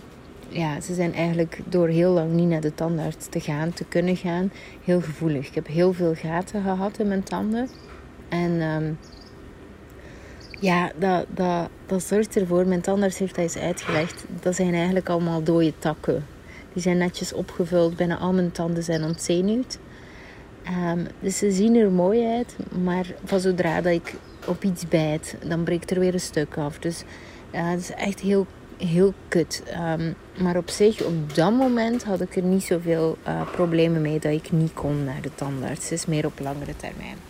ja, 0.48 0.82
ze 0.82 0.94
zijn 0.94 1.14
eigenlijk 1.14 1.60
door 1.66 1.88
heel 1.88 2.12
lang 2.12 2.32
niet 2.32 2.48
naar 2.48 2.62
de 2.62 2.76
tandarts 2.76 3.28
te 3.28 3.40
gaan, 3.40 3.74
te 3.74 3.86
kunnen 3.86 4.16
gaan, 4.16 4.52
heel 4.84 5.02
gevoelig. 5.02 5.48
Ik 5.48 5.56
heb 5.56 5.68
heel 5.68 5.94
veel 5.94 6.14
gaten 6.14 6.64
gehad 6.64 7.00
in 7.00 7.08
mijn 7.08 7.24
tanden. 7.24 7.70
En 8.30 8.62
um, 8.62 8.98
ja, 10.60 10.92
dat, 10.98 11.26
dat, 11.30 11.70
dat 11.86 12.04
zorgt 12.04 12.36
ervoor, 12.36 12.68
mijn 12.68 12.82
tandarts 12.82 13.18
heeft 13.18 13.36
dat 13.36 13.44
eens 13.44 13.58
uitgelegd, 13.58 14.26
dat 14.42 14.56
zijn 14.56 14.74
eigenlijk 14.74 15.10
allemaal 15.10 15.44
dode 15.44 15.74
takken. 15.80 16.26
Die 16.74 16.82
zijn 16.82 16.98
netjes 16.98 17.34
opgevuld, 17.34 17.96
bijna 17.96 18.18
al 18.18 18.34
mijn 18.34 18.52
tanden 18.52 18.84
zijn 18.84 19.04
ontzenuwd. 19.04 19.78
Um, 20.94 21.08
dus 21.20 21.38
ze 21.38 21.52
zien 21.52 21.76
er 21.76 21.92
mooi 21.92 22.36
uit, 22.36 22.56
maar 22.84 23.06
van 23.24 23.40
zodra 23.40 23.82
dat 23.82 23.94
ik 23.94 24.14
op 24.46 24.64
iets 24.64 24.88
bijt, 24.88 25.36
dan 25.46 25.64
breekt 25.64 25.92
er 25.92 26.00
weer 26.00 26.14
een 26.14 26.20
stuk 26.20 26.58
af. 26.58 26.80
Dus 26.80 27.04
ja, 27.52 27.64
het 27.64 27.80
is 27.80 27.92
echt 27.92 28.20
heel, 28.20 28.48
heel 28.78 29.14
kut. 29.28 29.64
Um, 29.98 30.16
maar 30.44 30.58
op 30.58 30.70
zich, 30.70 31.04
op 31.04 31.36
dat 31.36 31.52
moment 31.54 32.04
had 32.04 32.22
ik 32.22 32.36
er 32.36 32.44
niet 32.44 32.64
zoveel 32.64 33.18
uh, 33.28 33.52
problemen 33.52 34.02
mee 34.02 34.20
dat 34.20 34.32
ik 34.32 34.52
niet 34.52 34.74
kon 34.74 35.04
naar 35.04 35.22
de 35.22 35.36
tandarts. 35.36 35.84
Het 35.84 35.92
is 35.92 36.06
meer 36.06 36.26
op 36.26 36.40
langere 36.40 36.76
termijn. 36.76 37.29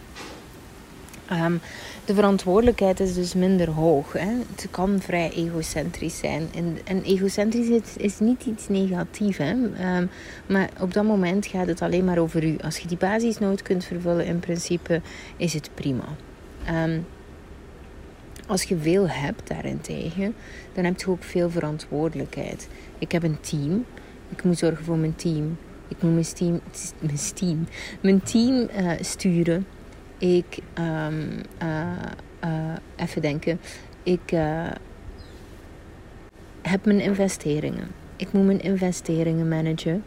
Um, 1.31 1.59
de 2.05 2.13
verantwoordelijkheid 2.13 2.99
is 2.99 3.13
dus 3.13 3.33
minder 3.33 3.69
hoog. 3.69 4.13
Hè. 4.13 4.31
Het 4.55 4.67
kan 4.71 4.99
vrij 5.01 5.31
egocentrisch 5.31 6.17
zijn. 6.17 6.47
En, 6.55 6.77
en 6.83 7.03
egocentrisch 7.03 7.97
is, 7.97 8.19
niet 8.19 8.45
iets 8.45 8.67
negatiefs. 8.67 9.39
Um, 9.39 10.09
maar 10.45 10.69
op 10.79 10.93
dat 10.93 11.03
moment 11.03 11.45
gaat 11.45 11.67
het 11.67 11.81
alleen 11.81 12.05
maar 12.05 12.17
over 12.17 12.43
u. 12.43 12.57
Als 12.57 12.77
je 12.77 12.87
die 12.87 12.97
basisnood 12.97 13.61
kunt 13.61 13.85
vervullen, 13.85 14.25
in 14.25 14.39
principe, 14.39 15.01
is 15.37 15.53
het 15.53 15.69
prima. 15.73 16.05
Um, 16.85 17.05
als 18.47 18.63
je 18.63 18.77
veel 18.77 19.09
hebt 19.09 19.47
daarentegen, 19.47 20.35
dan 20.73 20.83
heb 20.83 20.99
je 20.99 21.09
ook 21.09 21.23
veel 21.23 21.49
verantwoordelijkheid. 21.49 22.67
Ik 22.97 23.11
heb 23.11 23.23
een 23.23 23.39
team. 23.39 23.85
Ik 24.29 24.43
moet 24.43 24.57
zorgen 24.57 24.85
voor 24.85 24.97
mijn 24.97 25.15
team. 25.15 25.57
Ik 25.87 26.01
moet 26.01 26.13
mijn 26.13 26.33
team, 26.33 26.61
mijn 26.99 27.33
team, 27.33 27.67
mijn 28.01 28.21
team 28.23 28.69
uh, 28.79 28.91
sturen. 29.01 29.65
Ik, 30.19 30.59
um, 30.79 31.41
uh, 31.63 31.87
uh, 32.43 32.73
even 32.95 33.21
denken. 33.21 33.59
Ik 34.03 34.33
heb 36.61 36.85
mijn 36.85 36.99
investeringen. 36.99 37.87
Ik 38.15 38.31
moet 38.31 38.45
mijn 38.45 38.61
investeringen 38.61 39.47
managen. 39.47 40.03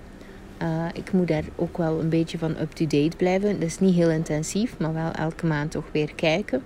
ik 0.92 1.12
moet 1.12 1.29
daar 1.29 1.44
ook 1.57 1.77
wel 1.77 2.01
een 2.01 2.09
beetje 2.09 2.38
van 2.38 2.57
up-to-date 2.61 3.16
blijven. 3.16 3.61
Dat 3.61 3.68
is 3.68 3.79
niet 3.79 3.94
heel 3.94 4.11
intensief, 4.11 4.79
maar 4.79 4.94
wel 4.94 5.11
elke 5.11 5.46
maand 5.46 5.70
toch 5.70 5.87
weer 5.92 6.14
kijken. 6.14 6.62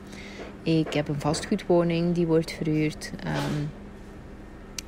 Ik 0.62 0.92
heb 0.92 1.08
een 1.08 1.20
vastgoedwoning 1.20 2.14
die 2.14 2.26
wordt 2.26 2.52
verhuurd. 2.52 3.12
Um, 3.26 3.70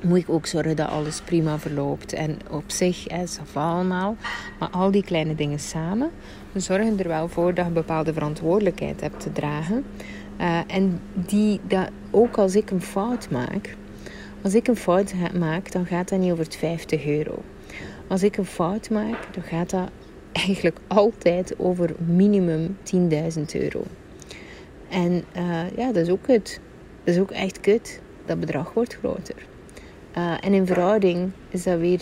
moet 0.01 0.17
ik 0.17 0.29
ook 0.29 0.45
zorgen 0.45 0.75
dat 0.75 0.89
alles 0.89 1.21
prima 1.21 1.59
verloopt. 1.59 2.13
En 2.13 2.37
op 2.49 2.63
zich 2.67 3.07
is 3.07 3.37
dat 3.37 3.63
allemaal. 3.63 4.15
Maar 4.59 4.69
al 4.69 4.91
die 4.91 5.03
kleine 5.03 5.35
dingen 5.35 5.59
samen 5.59 6.11
zorgen 6.53 6.99
er 6.99 7.07
wel 7.07 7.27
voor 7.27 7.53
dat 7.53 7.65
je 7.65 7.71
bepaalde 7.71 8.13
verantwoordelijkheid 8.13 9.01
hebt 9.01 9.19
te 9.19 9.31
dragen. 9.31 9.85
Uh, 10.41 10.59
en 10.67 11.01
die, 11.13 11.59
dat, 11.67 11.89
ook 12.11 12.37
als 12.37 12.55
ik 12.55 12.69
een 12.69 12.81
fout 12.81 13.29
maak, 13.29 13.75
als 14.41 14.53
ik 14.53 14.67
een 14.67 14.75
fout 14.75 15.13
maak, 15.37 15.71
dan 15.71 15.85
gaat 15.85 16.09
dat 16.09 16.19
niet 16.19 16.31
over 16.31 16.43
het 16.43 16.55
50 16.55 17.05
euro. 17.05 17.43
Als 18.07 18.23
ik 18.23 18.37
een 18.37 18.45
fout 18.45 18.89
maak, 18.89 19.33
dan 19.33 19.43
gaat 19.43 19.69
dat 19.69 19.89
eigenlijk 20.31 20.77
altijd 20.87 21.59
over 21.59 21.89
minimum 22.05 22.77
10.000 22.95 23.41
euro. 23.53 23.83
En 24.89 25.23
uh, 25.37 25.77
ja, 25.77 25.91
dat 25.91 25.95
is 25.95 26.09
ook 26.09 26.23
kut. 26.23 26.59
Dat 27.03 27.15
is 27.15 27.21
ook 27.21 27.31
echt 27.31 27.59
kut. 27.59 28.01
Dat 28.25 28.39
bedrag 28.39 28.73
wordt 28.73 28.95
groter. 28.95 29.48
Uh, 30.17 30.33
en 30.41 30.53
in 30.53 30.65
verhouding 30.65 31.31
is 31.49 31.63
dat 31.63 31.79
weer 31.79 32.01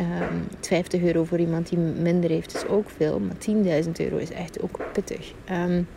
um, 0.00 0.06
ehm, 0.06 0.34
50 0.60 1.02
euro 1.02 1.24
voor 1.24 1.38
iemand 1.38 1.68
die 1.68 1.78
minder 1.78 2.30
heeft, 2.30 2.54
is 2.54 2.66
ook 2.66 2.90
veel. 2.96 3.20
Maar 3.20 3.84
10.000 3.84 3.90
euro 3.96 4.16
is 4.16 4.30
echt 4.30 4.62
ook 4.62 4.80
pittig. 4.92 5.32
Um, 5.50 5.88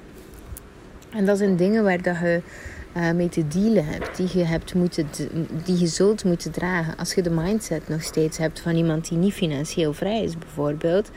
en 1.15 1.25
dat 1.25 1.37
zijn 1.37 1.55
dingen 1.55 1.83
waar 1.83 2.01
dat 2.01 2.17
je 2.19 2.41
uh, 2.97 3.11
mee 3.11 3.29
te 3.29 3.47
dealen 3.47 3.85
hebt, 3.85 4.17
die 4.17 4.37
je, 4.37 4.43
hebt 4.43 4.73
moeten, 4.73 5.07
die 5.63 5.79
je 5.79 5.87
zult 5.87 6.23
moeten 6.23 6.51
dragen. 6.51 6.97
Als 6.97 7.13
je 7.13 7.21
de 7.21 7.29
mindset 7.29 7.87
nog 7.87 8.03
steeds 8.03 8.37
hebt 8.37 8.59
van 8.59 8.75
iemand 8.75 9.09
die 9.09 9.17
niet 9.17 9.33
financieel 9.33 9.93
vrij 9.93 10.23
is, 10.23 10.37
bijvoorbeeld, 10.37 11.11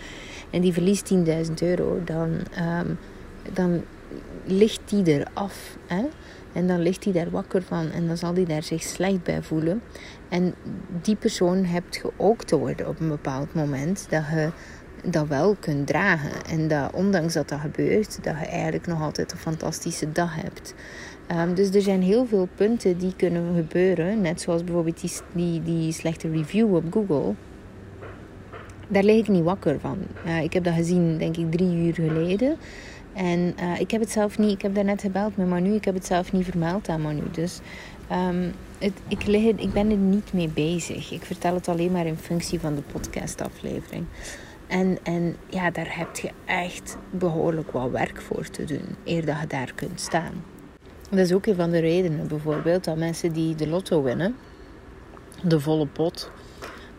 en 0.50 0.60
die 0.60 0.72
verliest 0.72 1.14
10.000 1.14 1.52
euro, 1.60 2.00
dan, 2.04 2.28
um, 2.80 2.98
dan 3.52 3.84
ligt 4.44 4.80
die 4.84 5.04
eraf. 5.04 5.76
Hè? 5.86 6.04
En 6.58 6.66
dan 6.66 6.80
ligt 6.80 7.04
hij 7.04 7.12
daar 7.12 7.30
wakker 7.30 7.62
van 7.62 7.90
en 7.90 8.06
dan 8.06 8.16
zal 8.16 8.34
hij 8.34 8.44
daar 8.44 8.62
zich 8.62 8.82
slecht 8.82 9.22
bij 9.22 9.42
voelen. 9.42 9.82
En 10.28 10.54
die 11.02 11.16
persoon 11.16 11.64
hebt 11.64 11.94
je 11.94 12.10
ook 12.16 12.44
te 12.44 12.58
worden 12.58 12.88
op 12.88 13.00
een 13.00 13.08
bepaald 13.08 13.54
moment 13.54 14.06
dat 14.10 14.22
je 14.30 14.50
dat 15.04 15.28
wel 15.28 15.56
kunt 15.60 15.86
dragen. 15.86 16.44
En 16.50 16.68
dat 16.68 16.92
ondanks 16.92 17.34
dat 17.34 17.48
dat 17.48 17.60
gebeurt, 17.60 18.24
dat 18.24 18.34
je 18.38 18.46
eigenlijk 18.46 18.86
nog 18.86 19.02
altijd 19.02 19.32
een 19.32 19.38
fantastische 19.38 20.12
dag 20.12 20.34
hebt. 20.34 20.74
Um, 21.32 21.54
dus 21.54 21.74
er 21.74 21.82
zijn 21.82 22.02
heel 22.02 22.26
veel 22.26 22.48
punten 22.54 22.98
die 22.98 23.16
kunnen 23.16 23.54
gebeuren. 23.54 24.20
Net 24.20 24.40
zoals 24.40 24.64
bijvoorbeeld 24.64 25.22
die, 25.32 25.62
die, 25.62 25.92
slechte 25.92 26.30
review 26.30 26.74
op 26.74 26.84
Google. 26.90 27.34
Daar 28.88 29.02
lig 29.02 29.16
ik 29.16 29.28
niet 29.28 29.44
wakker 29.44 29.80
van. 29.80 29.98
Ik 30.42 30.52
heb 30.52 30.64
dat 30.64 30.74
gezien, 30.74 31.18
denk 31.18 31.36
ik, 31.36 31.50
drie 31.50 31.76
uur 31.76 31.94
geleden. 31.94 32.56
En 33.12 33.54
uh, 33.60 33.80
ik 33.80 33.90
heb 33.90 34.00
het 34.00 34.10
zelf 34.10 34.38
niet, 34.38 34.50
ik 34.50 34.62
heb 34.62 34.74
daarnet 34.74 35.00
gebeld 35.00 35.36
met 35.36 35.48
Manu, 35.48 35.74
ik 35.74 35.84
heb 35.84 35.94
het 35.94 36.06
zelf 36.06 36.32
niet 36.32 36.44
vermeld 36.44 36.88
aan 36.88 37.00
Manu. 37.00 37.22
Dus 37.32 37.60
Ehm, 38.08 38.50
het, 38.78 38.92
ik, 39.08 39.26
lig, 39.26 39.56
ik 39.56 39.72
ben 39.72 39.90
er 39.90 39.96
niet 39.96 40.32
mee 40.32 40.48
bezig. 40.48 41.10
Ik 41.10 41.24
vertel 41.24 41.54
het 41.54 41.68
alleen 41.68 41.92
maar 41.92 42.06
in 42.06 42.16
functie 42.16 42.60
van 42.60 42.74
de 42.74 42.82
podcastaflevering. 42.82 44.04
En, 44.66 44.98
en 45.02 45.36
ja, 45.48 45.70
daar 45.70 45.96
heb 45.98 46.16
je 46.16 46.30
echt 46.44 46.96
behoorlijk 47.10 47.70
wat 47.70 47.90
werk 47.90 48.20
voor 48.20 48.48
te 48.48 48.64
doen, 48.64 48.96
eer 49.04 49.26
dat 49.26 49.40
je 49.40 49.46
daar 49.46 49.72
kunt 49.74 50.00
staan. 50.00 50.44
Dat 51.10 51.18
is 51.18 51.32
ook 51.32 51.46
een 51.46 51.54
van 51.54 51.70
de 51.70 51.78
redenen 51.78 52.28
bijvoorbeeld 52.28 52.84
dat 52.84 52.96
mensen 52.96 53.32
die 53.32 53.54
de 53.54 53.68
lotto 53.68 54.02
winnen, 54.02 54.36
de 55.42 55.60
volle 55.60 55.86
pot, 55.86 56.30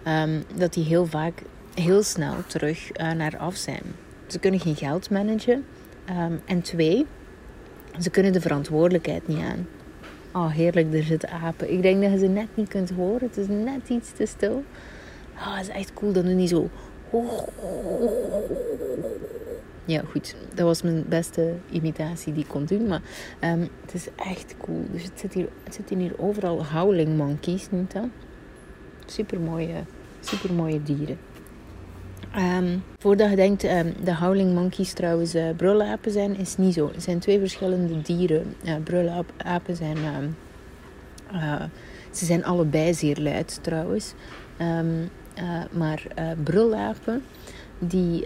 um, 0.07 0.43
dat 0.55 0.73
die 0.73 0.83
heel 0.83 1.05
vaak 1.05 1.41
heel 1.73 2.03
snel 2.03 2.35
terug 2.47 2.97
uh, 2.97 3.11
naar 3.11 3.37
af 3.37 3.55
zijn. 3.55 3.83
Ze 4.27 4.39
kunnen 4.39 4.59
geen 4.59 4.75
geld 4.75 5.09
managen. 5.09 5.65
Um, 6.09 6.41
en 6.45 6.61
twee, 6.61 7.05
ze 7.99 8.09
kunnen 8.09 8.31
de 8.31 8.41
verantwoordelijkheid 8.41 9.27
niet 9.27 9.39
aan. 9.39 9.67
Oh, 10.33 10.51
heerlijk, 10.51 10.93
er 10.93 11.03
zitten 11.03 11.29
apen. 11.29 11.71
Ik 11.71 11.81
denk 11.81 12.01
dat 12.01 12.11
je 12.11 12.17
ze 12.17 12.27
net 12.27 12.47
niet 12.53 12.67
kunt 12.67 12.89
horen. 12.89 13.27
Het 13.27 13.37
is 13.37 13.47
net 13.47 13.89
iets 13.89 14.11
te 14.11 14.25
stil. 14.25 14.63
Oh, 15.35 15.57
het 15.57 15.67
is 15.67 15.73
echt 15.73 15.93
cool 15.93 16.11
dat 16.11 16.23
het 16.23 16.35
niet 16.35 16.49
zo... 16.49 16.69
Ja, 19.85 20.01
goed. 20.11 20.35
Dat 20.53 20.65
was 20.65 20.81
mijn 20.81 21.05
beste 21.07 21.53
imitatie 21.71 22.33
die 22.33 22.43
ik 22.43 22.49
kon 22.49 22.65
doen. 22.65 22.87
Maar 22.87 23.01
um, 23.43 23.67
het 23.81 23.93
is 23.93 24.07
echt 24.15 24.55
cool. 24.57 24.85
Dus 24.91 25.03
het 25.03 25.19
zit 25.19 25.33
hier, 25.33 25.47
het 25.63 25.73
zit 25.73 25.89
hier 25.89 26.13
overal 26.17 26.65
howling 26.65 27.17
monkeys, 27.17 27.69
noemt 27.71 27.91
dat. 27.93 28.07
Super 29.05 29.39
mooie, 29.39 29.83
super 30.19 30.53
mooie 30.53 30.83
dieren. 30.83 31.17
Um, 32.37 32.83
voordat 32.97 33.29
je 33.29 33.35
denkt, 33.35 33.63
um, 33.63 33.93
de 34.03 34.15
howling 34.15 34.53
monkeys 34.53 34.93
trouwens 34.93 35.35
uh, 35.35 35.49
brulapen 35.55 36.11
zijn, 36.11 36.37
is 36.37 36.57
niet 36.57 36.73
zo. 36.73 36.91
Het 36.93 37.03
zijn 37.03 37.19
twee 37.19 37.39
verschillende 37.39 38.01
dieren. 38.01 38.55
Uh, 38.65 38.75
brulapen 38.83 39.75
zijn, 39.75 39.97
um, 39.97 40.35
uh, 41.33 41.61
ze 42.11 42.25
zijn 42.25 42.45
allebei 42.45 42.93
zeer 42.93 43.17
luid 43.19 43.59
trouwens. 43.61 44.13
maar 45.71 46.03
brulapen, 46.43 47.23
die 47.79 48.23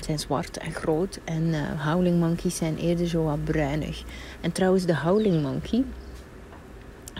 zijn 0.00 0.18
zwart 0.18 0.56
en 0.58 0.72
groot. 0.72 1.20
En 1.24 1.54
howling 1.78 2.20
monkeys 2.20 2.56
zijn 2.56 2.76
eerder 2.76 3.06
zo 3.06 3.24
wat 3.24 3.44
bruinig. 3.44 4.02
En 4.40 4.52
trouwens, 4.52 4.84
de 4.84 4.96
howling 4.96 5.42
monkey... 5.42 5.84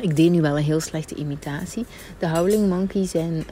Ik 0.01 0.17
deed 0.17 0.31
nu 0.31 0.41
wel 0.41 0.57
een 0.57 0.65
heel 0.65 0.81
slechte 0.81 1.15
imitatie. 1.15 1.87
De 2.19 2.29
howling 2.29 2.69
monkey 2.69 3.07
zijn 3.07 3.45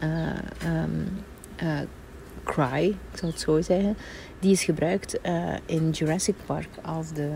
Cry, 2.47 2.97
ik 3.13 3.19
zal 3.19 3.29
het 3.29 3.41
zo 3.41 3.61
zeggen, 3.61 3.97
die 4.41 4.53
is 4.53 4.65
gebruikt 4.65 5.19
uh, 5.23 5.55
in 5.67 5.91
Jurassic 5.91 6.35
Park 6.47 6.69
als 6.83 7.13
de, 7.13 7.31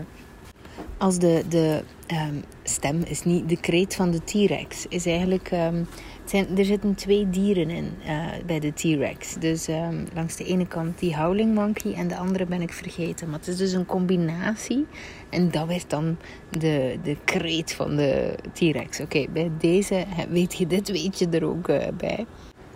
als 0.97 1.19
de, 1.19 1.43
de 1.49 1.83
um, 2.07 2.43
stem, 2.63 3.01
is 3.03 3.23
niet 3.23 3.49
de 3.49 3.59
kreet 3.59 3.95
van 3.95 4.11
de 4.11 4.23
T-Rex. 4.23 4.85
Is 4.87 5.05
eigenlijk, 5.05 5.51
um, 5.51 5.87
zijn, 6.25 6.57
er 6.57 6.65
zitten 6.65 6.95
twee 6.95 7.29
dieren 7.29 7.69
in 7.69 7.91
uh, 8.05 8.27
bij 8.45 8.59
de 8.59 8.73
T-Rex. 8.73 9.33
Dus 9.33 9.67
um, 9.67 10.05
langs 10.13 10.35
de 10.35 10.45
ene 10.45 10.67
kant 10.67 10.99
die 10.99 11.15
howling 11.15 11.53
monkey 11.53 11.93
en 11.93 12.07
de 12.07 12.17
andere 12.17 12.45
ben 12.45 12.61
ik 12.61 12.73
vergeten. 12.73 13.29
Maar 13.29 13.39
het 13.39 13.47
is 13.47 13.57
dus 13.57 13.73
een 13.73 13.85
combinatie 13.85 14.85
en 15.29 15.51
dat 15.51 15.67
werd 15.67 15.89
dan 15.89 16.17
de, 16.49 16.99
de 17.03 17.17
kreet 17.25 17.73
van 17.73 17.95
de 17.95 18.35
T-Rex. 18.53 18.99
Oké, 18.99 19.25
bij 19.33 19.51
deze 19.59 20.05
weet 20.29 20.57
je 20.57 20.67
dit 20.67 20.91
weet 20.91 21.19
je 21.19 21.29
er 21.29 21.45
ook 21.45 21.67
uh, 21.67 21.77
bij. 21.97 22.25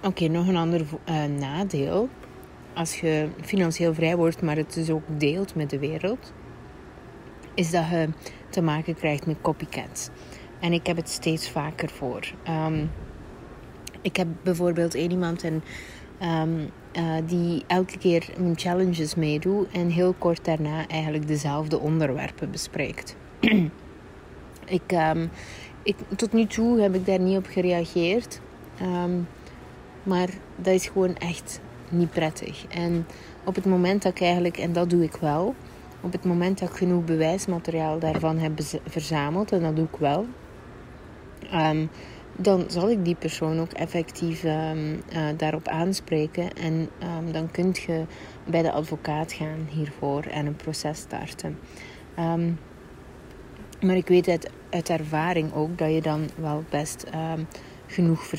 Oké, 0.03 0.27
nog 0.27 0.47
een 0.47 0.55
ander 0.55 0.85
nadeel 1.39 2.09
als 2.75 2.99
je 2.99 3.27
financieel 3.41 3.93
vrij 3.93 4.15
wordt, 4.15 4.41
maar 4.41 4.55
het 4.55 4.73
dus 4.73 4.89
ook 4.89 5.03
deelt 5.07 5.55
met 5.55 5.69
de 5.69 5.79
wereld, 5.79 6.33
is 7.53 7.71
dat 7.71 7.89
je 7.89 8.09
te 8.49 8.61
maken 8.61 8.95
krijgt 8.95 9.25
met 9.25 9.41
copycats. 9.41 10.09
En 10.59 10.73
ik 10.73 10.87
heb 10.87 10.95
het 10.95 11.09
steeds 11.09 11.49
vaker 11.49 11.89
voor. 11.89 12.33
Um, 12.49 12.91
ik 14.01 14.15
heb 14.15 14.27
bijvoorbeeld 14.43 14.95
een 14.95 15.11
iemand 15.11 15.43
en, 15.43 15.63
um, 16.21 16.69
uh, 16.97 17.15
die 17.25 17.63
elke 17.67 17.97
keer 17.97 18.29
mijn 18.37 18.59
challenges 18.59 19.15
meedoet 19.15 19.67
en 19.71 19.89
heel 19.89 20.13
kort 20.17 20.45
daarna 20.45 20.87
eigenlijk 20.87 21.27
dezelfde 21.27 21.79
onderwerpen 21.79 22.51
bespreekt. 22.51 23.15
ik, 24.79 24.91
um, 24.91 25.29
ik, 25.83 25.95
tot 26.15 26.33
nu 26.33 26.45
toe 26.45 26.81
heb 26.81 26.95
ik 26.95 27.05
daar 27.05 27.19
niet 27.19 27.37
op 27.37 27.45
gereageerd. 27.45 28.41
maar 30.03 30.29
dat 30.55 30.73
is 30.73 30.87
gewoon 30.87 31.15
echt 31.15 31.61
niet 31.95 32.11
prettig. 32.11 32.65
En 32.67 33.05
op 33.43 33.55
het 33.55 33.65
moment 33.65 34.01
dat 34.01 34.11
ik 34.11 34.21
eigenlijk, 34.21 34.57
en 34.57 34.73
dat 34.73 34.89
doe 34.89 35.03
ik 35.03 35.15
wel, 35.15 35.55
op 36.01 36.11
het 36.11 36.25
moment 36.25 36.59
dat 36.59 36.69
ik 36.69 36.75
genoeg 36.75 37.03
bewijsmateriaal 37.03 37.99
daarvan 37.99 38.37
heb 38.37 38.59
verzameld, 38.87 39.51
en 39.51 39.61
dat 39.61 39.75
doe 39.75 39.85
ik 39.85 39.99
wel, 39.99 40.25
um, 41.53 41.89
dan 42.35 42.63
zal 42.67 42.89
ik 42.89 43.05
die 43.05 43.15
persoon 43.15 43.59
ook 43.59 43.71
effectief 43.71 44.43
um, 44.43 44.93
uh, 44.93 45.23
daarop 45.37 45.67
aanspreken. 45.67 46.53
En 46.53 46.89
um, 47.17 47.31
dan 47.31 47.51
kun 47.51 47.75
je 47.85 48.05
bij 48.45 48.61
de 48.61 48.71
advocaat 48.71 49.33
gaan 49.33 49.67
hiervoor 49.69 50.23
en 50.23 50.45
een 50.45 50.55
proces 50.55 50.97
starten. 50.97 51.57
maar 53.81 53.95
ik 53.95 54.07
weet 54.07 54.27
uit, 54.27 54.49
uit 54.69 54.89
ervaring 54.89 55.53
ook 55.53 55.77
dat 55.77 55.93
je 55.93 56.01
dan 56.01 56.29
wel 56.35 56.63
best 56.69 57.05
genoeg 57.87 58.31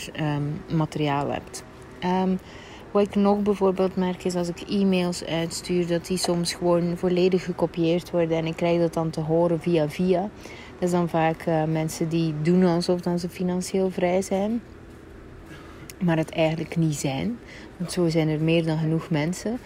materiaal 0.73 1.31
hebt. 1.31 1.65
Wat 2.97 3.07
ik 3.07 3.15
nog 3.15 3.43
bijvoorbeeld 3.43 3.97
merk 3.97 4.25
is 4.25 4.35
als 4.35 4.49
ik 4.49 4.61
e-mails 4.61 5.25
uitstuur, 5.25 5.87
dat 5.87 6.07
die 6.07 6.17
soms 6.17 6.55
gewoon 6.55 6.97
volledig 6.97 7.45
gekopieerd 7.45 8.11
worden 8.11 8.37
en 8.37 8.47
ik 8.47 8.57
krijg 8.57 8.81
dat 8.81 8.95
dan 8.95 9.11
te 9.11 9.21
horen 9.21 9.61
via 9.61 9.89
via. 9.89 10.21
Dat 10.79 10.83
is 10.89 10.91
dan 10.91 11.09
vaak 11.09 11.47
uh, 11.47 11.65
mensen 11.65 12.09
die 12.09 12.35
doen 12.43 12.65
alsof 12.65 13.01
dan 13.01 13.19
ze 13.19 13.29
financieel 13.29 13.91
vrij 13.91 14.23
zijn, 14.23 14.63
maar 16.05 16.17
het 16.17 16.31
eigenlijk 16.31 16.77
niet 16.77 16.95
zijn. 16.95 17.39
Want 17.77 17.93
zo 17.93 18.09
zijn 18.09 18.29
er 18.29 18.41
meer 18.41 18.65
dan 18.65 18.79
genoeg 18.79 19.11
mensen. 19.11 19.59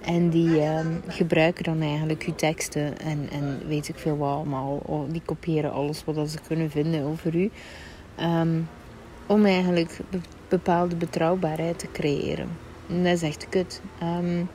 En 0.00 0.28
die 0.28 0.48
uh, 0.48 0.80
gebruiken 1.06 1.64
dan 1.64 1.80
eigenlijk 1.80 2.22
uw 2.22 2.34
teksten 2.34 2.98
en, 2.98 3.28
en 3.32 3.60
weet 3.66 3.88
ik 3.88 3.98
veel 3.98 4.16
wat 4.16 4.34
allemaal. 4.34 4.80
Oh, 4.84 5.10
die 5.10 5.22
kopiëren 5.24 5.72
alles 5.72 6.04
wat 6.04 6.30
ze 6.30 6.38
kunnen 6.46 6.70
vinden 6.70 7.04
over 7.04 7.36
u. 7.36 7.50
Um, 8.20 8.68
om 9.26 9.44
eigenlijk 9.44 9.98
bepaalde 10.48 10.96
betrouwbaarheid 10.96 11.78
te 11.78 11.88
creëren. 11.92 12.67
Dat 12.88 13.12
is 13.12 13.22
echt 13.22 13.48
kut. 13.48 13.82
Um, 14.02 14.48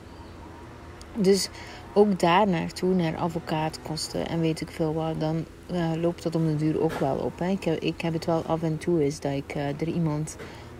dus 1.15 1.49
ook 1.93 2.19
daar 2.19 2.47
naartoe, 2.47 2.93
naar 2.93 3.17
advocaatkosten 3.17 4.27
en 4.27 4.39
weet 4.39 4.61
ik 4.61 4.71
veel 4.71 4.93
wat, 4.93 5.19
dan 5.19 5.45
uh, 5.71 5.91
loopt 6.01 6.23
dat 6.23 6.35
om 6.35 6.47
de 6.47 6.55
duur 6.55 6.81
ook 6.81 6.93
wel 6.99 7.15
op. 7.15 7.39
Hè. 7.39 7.47
Ik, 7.47 7.63
heb, 7.63 7.79
ik 7.79 8.01
heb 8.01 8.13
het 8.13 8.25
wel 8.25 8.43
af 8.45 8.61
en 8.63 8.77
toe 8.77 9.05
is 9.05 9.19
dat 9.19 9.31
ik 9.31 9.55
uh, 9.55 9.67
er 9.67 9.87
iemand 9.87 10.37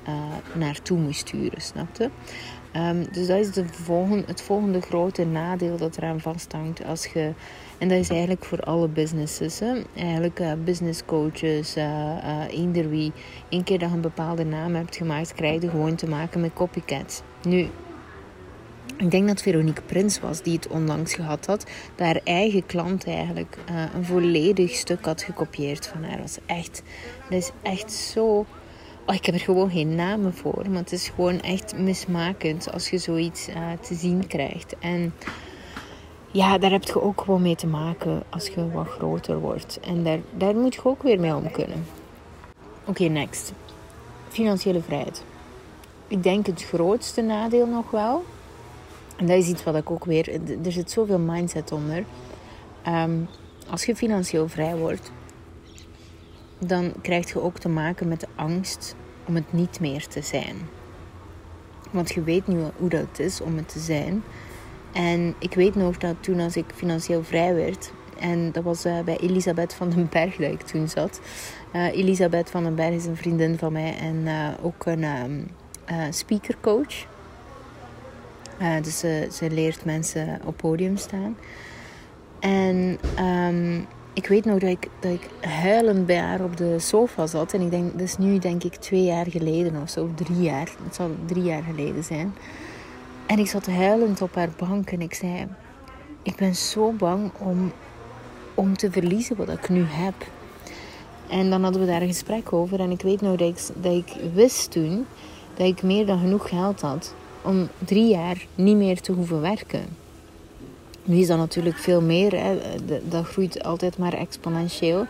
uh, 0.08 0.14
naartoe 0.54 0.98
moet 0.98 1.16
sturen, 1.16 1.62
snapte? 1.62 2.10
Um, 2.76 3.06
dus 3.12 3.28
dat 3.28 3.38
is 3.38 3.52
de 3.52 3.66
het 4.26 4.42
volgende 4.42 4.82
grote 4.82 5.26
nadeel 5.26 5.78
dat 5.78 5.98
eraan 5.98 6.20
vasthangt 6.20 6.86
als 6.86 7.06
je 7.06 7.34
en 7.78 7.88
dat 7.88 7.98
is 7.98 8.10
eigenlijk 8.10 8.46
voor 8.46 8.60
alle 8.60 8.88
businesses. 8.88 9.60
Hè? 9.60 9.82
Eigenlijk 9.96 10.40
uh, 10.40 10.52
business 10.64 11.06
coaches, 11.06 11.76
eender 12.50 12.90
wie. 12.90 13.12
Eén 13.50 13.64
keer 13.64 13.80
dat 13.80 13.90
je 13.90 13.96
een 13.96 14.02
bepaalde 14.02 14.46
naam 14.46 14.76
hebt 14.76 14.96
gemaakt, 14.96 15.34
krijg 15.34 15.62
je 15.62 15.70
gewoon 15.70 15.96
te 15.96 16.08
maken 16.08 16.42
met 16.42 16.54
copycats. 16.54 17.22
Nu, 17.44 17.70
ik 18.98 19.12
denk 19.12 19.28
dat 19.28 19.42
Veronique 19.42 19.82
Prins 19.82 20.20
was 20.20 20.42
die 20.42 20.54
het 20.54 20.68
onlangs 20.68 21.14
gehad 21.14 21.46
had. 21.46 21.66
Dat 21.96 22.06
haar 22.06 22.22
eigen 22.24 22.66
klant 22.66 23.06
eigenlijk 23.06 23.58
een 23.94 24.06
volledig 24.06 24.72
stuk 24.72 25.06
had 25.06 25.24
gekopieerd 25.24 25.88
van 25.88 26.04
haar. 26.04 26.24
Is 26.24 26.38
echt, 26.46 26.84
dat 27.30 27.40
is 27.40 27.52
echt 27.62 27.92
zo... 27.92 28.46
Oh, 29.06 29.16
ik 29.16 29.26
heb 29.26 29.36
er 29.36 29.42
gewoon 29.42 29.72
geen 29.72 29.96
namen 29.96 30.34
voor. 30.34 30.70
Maar 30.70 30.80
het 30.80 30.92
is 30.92 31.10
gewoon 31.16 31.42
echt 31.42 31.78
mismakend 31.78 32.72
als 32.72 32.90
je 32.90 32.98
zoiets 32.98 33.46
te 33.82 33.96
zien 33.96 34.28
krijgt. 34.28 34.76
En 34.80 35.14
ja, 36.32 36.58
daar 36.58 36.72
heb 36.72 36.84
je 36.84 37.02
ook 37.02 37.22
gewoon 37.22 37.42
mee 37.42 37.56
te 37.56 37.68
maken 37.68 38.24
als 38.30 38.48
je 38.48 38.72
wat 38.72 38.88
groter 38.88 39.40
wordt. 39.40 39.80
En 39.80 40.04
daar, 40.04 40.20
daar 40.38 40.56
moet 40.56 40.74
je 40.74 40.86
ook 40.86 41.04
weer 41.04 41.20
mee 41.20 41.36
om 41.36 41.52
kunnen. 41.52 41.86
Oké, 42.86 43.04
next. 43.04 43.54
Financiële 44.30 44.82
vrijheid. 44.82 45.24
Ik 46.14 46.24
denk 46.24 46.46
het 46.46 46.64
grootste 46.64 47.22
nadeel 47.22 47.68
nog 47.68 47.92
wel. 47.92 48.26
En 49.18 49.26
dat 49.26 49.38
is 49.38 49.48
iets 49.48 49.64
wat 49.64 49.76
ik 49.76 49.92
ook 49.92 50.06
weer... 50.06 50.30
Er 50.66 50.72
zit 50.72 50.92
zoveel 50.92 51.20
mindset 51.20 51.72
onder. 51.72 52.04
Ehm, 52.82 53.20
als 53.70 53.86
je 53.86 53.96
financieel 53.96 54.48
vrij 54.48 54.76
wordt, 54.76 55.12
dan 56.60 56.94
krijg 57.02 57.34
je 57.34 57.42
ook 57.42 57.58
te 57.58 57.70
maken 57.70 58.08
met 58.08 58.20
de 58.20 58.28
angst 58.36 58.96
om 59.26 59.36
het 59.36 59.54
niet 59.54 59.80
meer 59.80 60.08
te 60.08 60.22
zijn. 60.22 60.56
Want 61.92 62.14
je 62.14 62.24
weet 62.24 62.48
nu 62.48 62.60
hoe 62.78 62.90
dat 62.90 63.20
is 63.20 63.42
om 63.42 63.56
het 63.58 63.70
te 63.70 63.80
zijn. 63.80 64.24
En 64.92 65.36
ik 65.40 65.54
weet 65.54 65.76
nog 65.76 65.98
dat 65.98 66.16
toen 66.20 66.40
als 66.40 66.56
ik 66.56 66.66
financieel 66.76 67.24
vrij 67.24 67.56
werd, 67.56 67.92
en 68.20 68.52
dat 68.52 68.64
was 68.64 68.86
uh, 68.86 69.00
bij 69.00 69.18
Elisabeth 69.18 69.74
van 69.74 69.90
den 69.90 70.08
Berg 70.10 70.36
dat 70.36 70.52
ik 70.52 70.62
toen 70.62 70.88
zat. 70.88 71.22
Uh, 71.76 71.96
Elisabeth 71.96 72.50
van 72.50 72.64
den 72.64 72.76
Berg 72.76 72.94
is 72.94 73.06
een 73.06 73.18
vriendin 73.18 73.58
van 73.58 73.72
mij 73.72 73.98
en 73.98 74.16
uh, 74.16 74.50
ook 74.62 74.86
een 74.86 75.04
um, 75.04 75.48
speakercoach. 76.10 77.06
dus 78.82 79.00
ze, 79.00 79.28
ze 79.32 79.50
leert 79.50 79.86
mensen 79.86 80.42
op 80.46 80.58
podium 80.58 80.98
staan. 80.98 81.36
En 82.40 83.00
um, 83.20 83.88
ik 84.14 84.28
weet 84.28 84.46
nog 84.46 84.60
dat 84.60 84.70
ik, 84.70 84.88
dat 85.00 85.12
ik 85.12 85.30
huilend 85.50 86.06
bij 86.06 86.18
haar 86.18 86.44
op 86.44 86.58
de 86.58 86.80
sofa 86.80 87.28
zat. 87.28 87.54
En 87.54 87.62
ik 87.62 87.72
denk, 87.72 87.92
dat 87.92 88.02
is 88.02 88.18
nu 88.18 88.40
denk 88.40 88.64
ik 88.64 88.76
twee 88.76 89.04
jaar 89.04 89.26
geleden 89.30 89.82
of 89.82 89.90
zo, 89.90 90.10
drie 90.16 90.42
jaar. 90.42 90.70
Het 90.84 90.96
zal 90.96 91.10
drie 91.26 91.44
jaar 91.44 91.64
geleden 91.64 92.04
zijn. 92.04 92.36
En 93.26 93.40
ik 93.40 93.48
zat 93.48 93.66
huilend 93.66 94.22
op 94.22 94.36
haar 94.36 94.50
bank 94.58 94.92
en 94.92 95.02
ik 95.02 95.14
zei: 95.14 95.48
Ik 96.24 96.36
ben 96.36 96.56
zo 96.56 96.92
bang 96.92 97.32
om, 97.38 97.72
om 98.54 98.78
te 98.78 98.92
verliezen 98.92 99.36
wat 99.36 99.50
ik 99.50 99.70
nu 99.70 99.84
heb. 99.88 100.14
En 101.30 101.50
dan 101.50 101.64
hadden 101.64 101.82
we 101.82 101.88
daar 101.88 102.02
een 102.02 102.08
gesprek 102.08 102.54
over. 102.54 102.80
En 102.80 102.92
ik 102.92 103.02
weet 103.02 103.22
nog 103.22 103.36
dat 103.36 103.50
ik, 103.50 103.84
dat 103.84 103.94
ik 103.94 104.32
wist 104.34 104.72
toen 104.72 105.06
dat 105.56 105.68
ik 105.68 105.84
meer 105.84 106.06
dan 106.06 106.20
genoeg 106.20 106.50
geld 106.50 106.82
had 106.82 107.14
om 107.42 107.68
drie 107.86 108.08
jaar 108.08 108.46
niet 108.56 108.76
meer 108.76 109.02
te 109.02 109.12
hoeven 109.12 109.42
werken. 109.42 109.86
Nu 111.04 111.18
is 111.18 111.28
dat 111.28 111.38
natuurlijk 111.38 111.78
veel 111.78 112.02
meer. 112.02 112.32
Hè. 112.36 112.58
Dat 113.08 113.26
groeit 113.26 113.64
altijd 113.64 113.98
maar 113.98 114.14
exponentieel. 114.14 115.06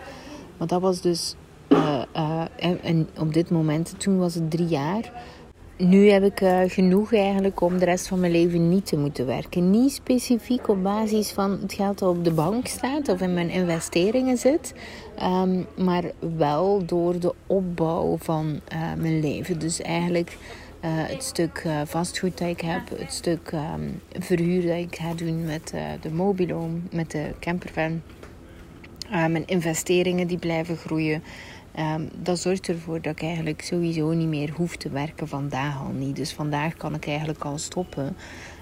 Maar 0.58 0.68
dat 0.68 0.82
was 0.82 1.02
dus... 1.02 1.36
Uh, 1.70 2.02
uh, 2.16 2.42
en 2.82 3.10
op 3.20 3.34
dit 3.34 3.50
moment, 3.50 3.94
toen 3.98 4.18
was 4.18 4.34
het 4.34 4.52
drie 4.52 4.68
jaar. 4.68 5.12
Nu 5.86 6.10
heb 6.10 6.24
ik 6.24 6.42
uh, 6.42 6.60
genoeg 6.68 7.14
eigenlijk 7.14 7.62
om 7.62 7.78
de 7.78 7.86
rest 7.86 8.08
van 8.08 8.20
mijn 8.20 8.32
leven 8.32 8.70
niet 8.70 8.86
te 8.86 8.98
moeten 8.98 9.26
werken. 9.26 9.70
Niet 9.70 9.92
specifiek 9.92 10.68
op 10.68 10.84
basis 10.84 11.32
van 11.32 11.52
het 11.62 11.74
geld 11.74 12.00
dat 12.00 12.10
op 12.10 12.24
de 12.24 12.32
bank 12.32 12.68
staat 12.68 13.10
of 13.10 13.22
in 13.22 13.34
mijn 13.34 13.50
investeringen 13.50 14.38
zit. 14.38 14.74
Um, 15.24 15.66
maar 15.78 16.04
wel 16.38 16.86
door 16.86 17.20
de 17.20 17.34
opbouw 17.48 18.18
van 18.18 18.60
mijn 18.98 19.20
leven. 19.20 19.60
Dus 19.60 19.82
eigenlijk 19.82 20.30
uh, 20.30 20.90
het 20.92 21.24
stuk 21.24 21.68
vastgoed 21.86 22.38
dat 22.38 22.48
ik 22.48 22.62
heb, 22.62 22.82
het 22.98 23.14
stuk 23.14 23.52
um, 23.54 24.02
verhuur 24.20 24.62
dat 24.68 24.78
ik 24.78 24.96
ga 24.96 25.14
doen 25.14 25.46
met 25.46 25.74
de 26.02 26.12
mobilo, 26.12 26.70
met 26.92 27.12
de 27.12 27.32
campervan. 27.40 28.02
mijn 29.10 29.46
investeringen 29.46 30.28
die 30.28 30.38
blijven 30.38 30.78
groeien. 30.78 31.24
Um, 31.80 32.10
dat 32.16 32.40
zorgt 32.40 32.68
ervoor 32.68 33.02
dat 33.02 33.12
ik 33.12 33.22
eigenlijk 33.22 33.62
sowieso 33.62 34.12
niet 34.12 34.28
meer 34.28 34.52
hoef 34.52 34.76
te 34.76 34.90
werken 34.90 35.28
vandaag 35.28 35.80
al 35.80 35.92
niet. 35.92 36.16
Dus 36.16 36.34
vandaag 36.34 36.74
kan 36.74 36.96
ik 36.96 37.08
eigenlijk 37.08 37.44
al 37.44 37.58
stoppen. 37.58 38.16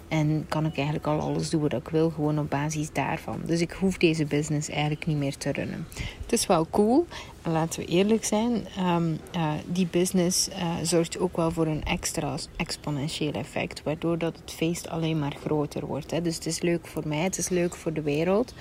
En 0.08 0.46
kan 0.50 0.66
ik 0.66 0.76
eigenlijk 0.76 1.08
al 1.08 1.20
alles 1.20 1.50
doen 1.50 1.62
wat 1.62 1.74
ik 1.74 1.88
wil, 1.88 2.10
gewoon 2.10 2.40
op 2.40 2.50
basis 2.50 2.92
daarvan. 2.94 3.42
Dus 3.46 3.62
ik 3.62 3.72
hoef 3.72 3.98
deze 3.98 4.26
business 4.26 4.70
eigenlijk 4.70 5.06
niet 5.06 5.18
meer 5.18 5.38
te 5.38 5.52
runnen. 5.52 5.88
Het 6.22 6.32
is 6.32 6.46
wel 6.46 6.68
cool, 6.70 7.06
laten 7.44 7.80
we 7.80 7.86
eerlijk 7.86 8.26
zijn. 8.26 8.52
Um, 8.80 9.20
uh, 9.36 9.52
die 9.66 9.88
business 9.92 10.50
uh, 10.50 10.76
zorgt 10.84 11.20
ook 11.20 11.36
wel 11.36 11.52
voor 11.52 11.68
een 11.68 11.84
extra 11.84 12.36
exponentieel 12.56 13.32
effect, 13.32 13.84
waardoor 13.84 14.18
dat 14.18 14.38
het 14.38 14.52
feest 14.52 14.90
alleen 14.90 15.20
maar 15.20 15.36
groter 15.44 15.86
wordt. 15.86 16.12
Hè. 16.12 16.22
Dus 16.22 16.36
het 16.36 16.46
is 16.46 16.62
leuk 16.62 16.88
voor 16.88 17.08
mij, 17.08 17.24
het 17.24 17.38
is 17.38 17.50
leuk 17.50 17.76
voor 17.76 17.94
de 17.94 18.02
wereld. 18.02 18.54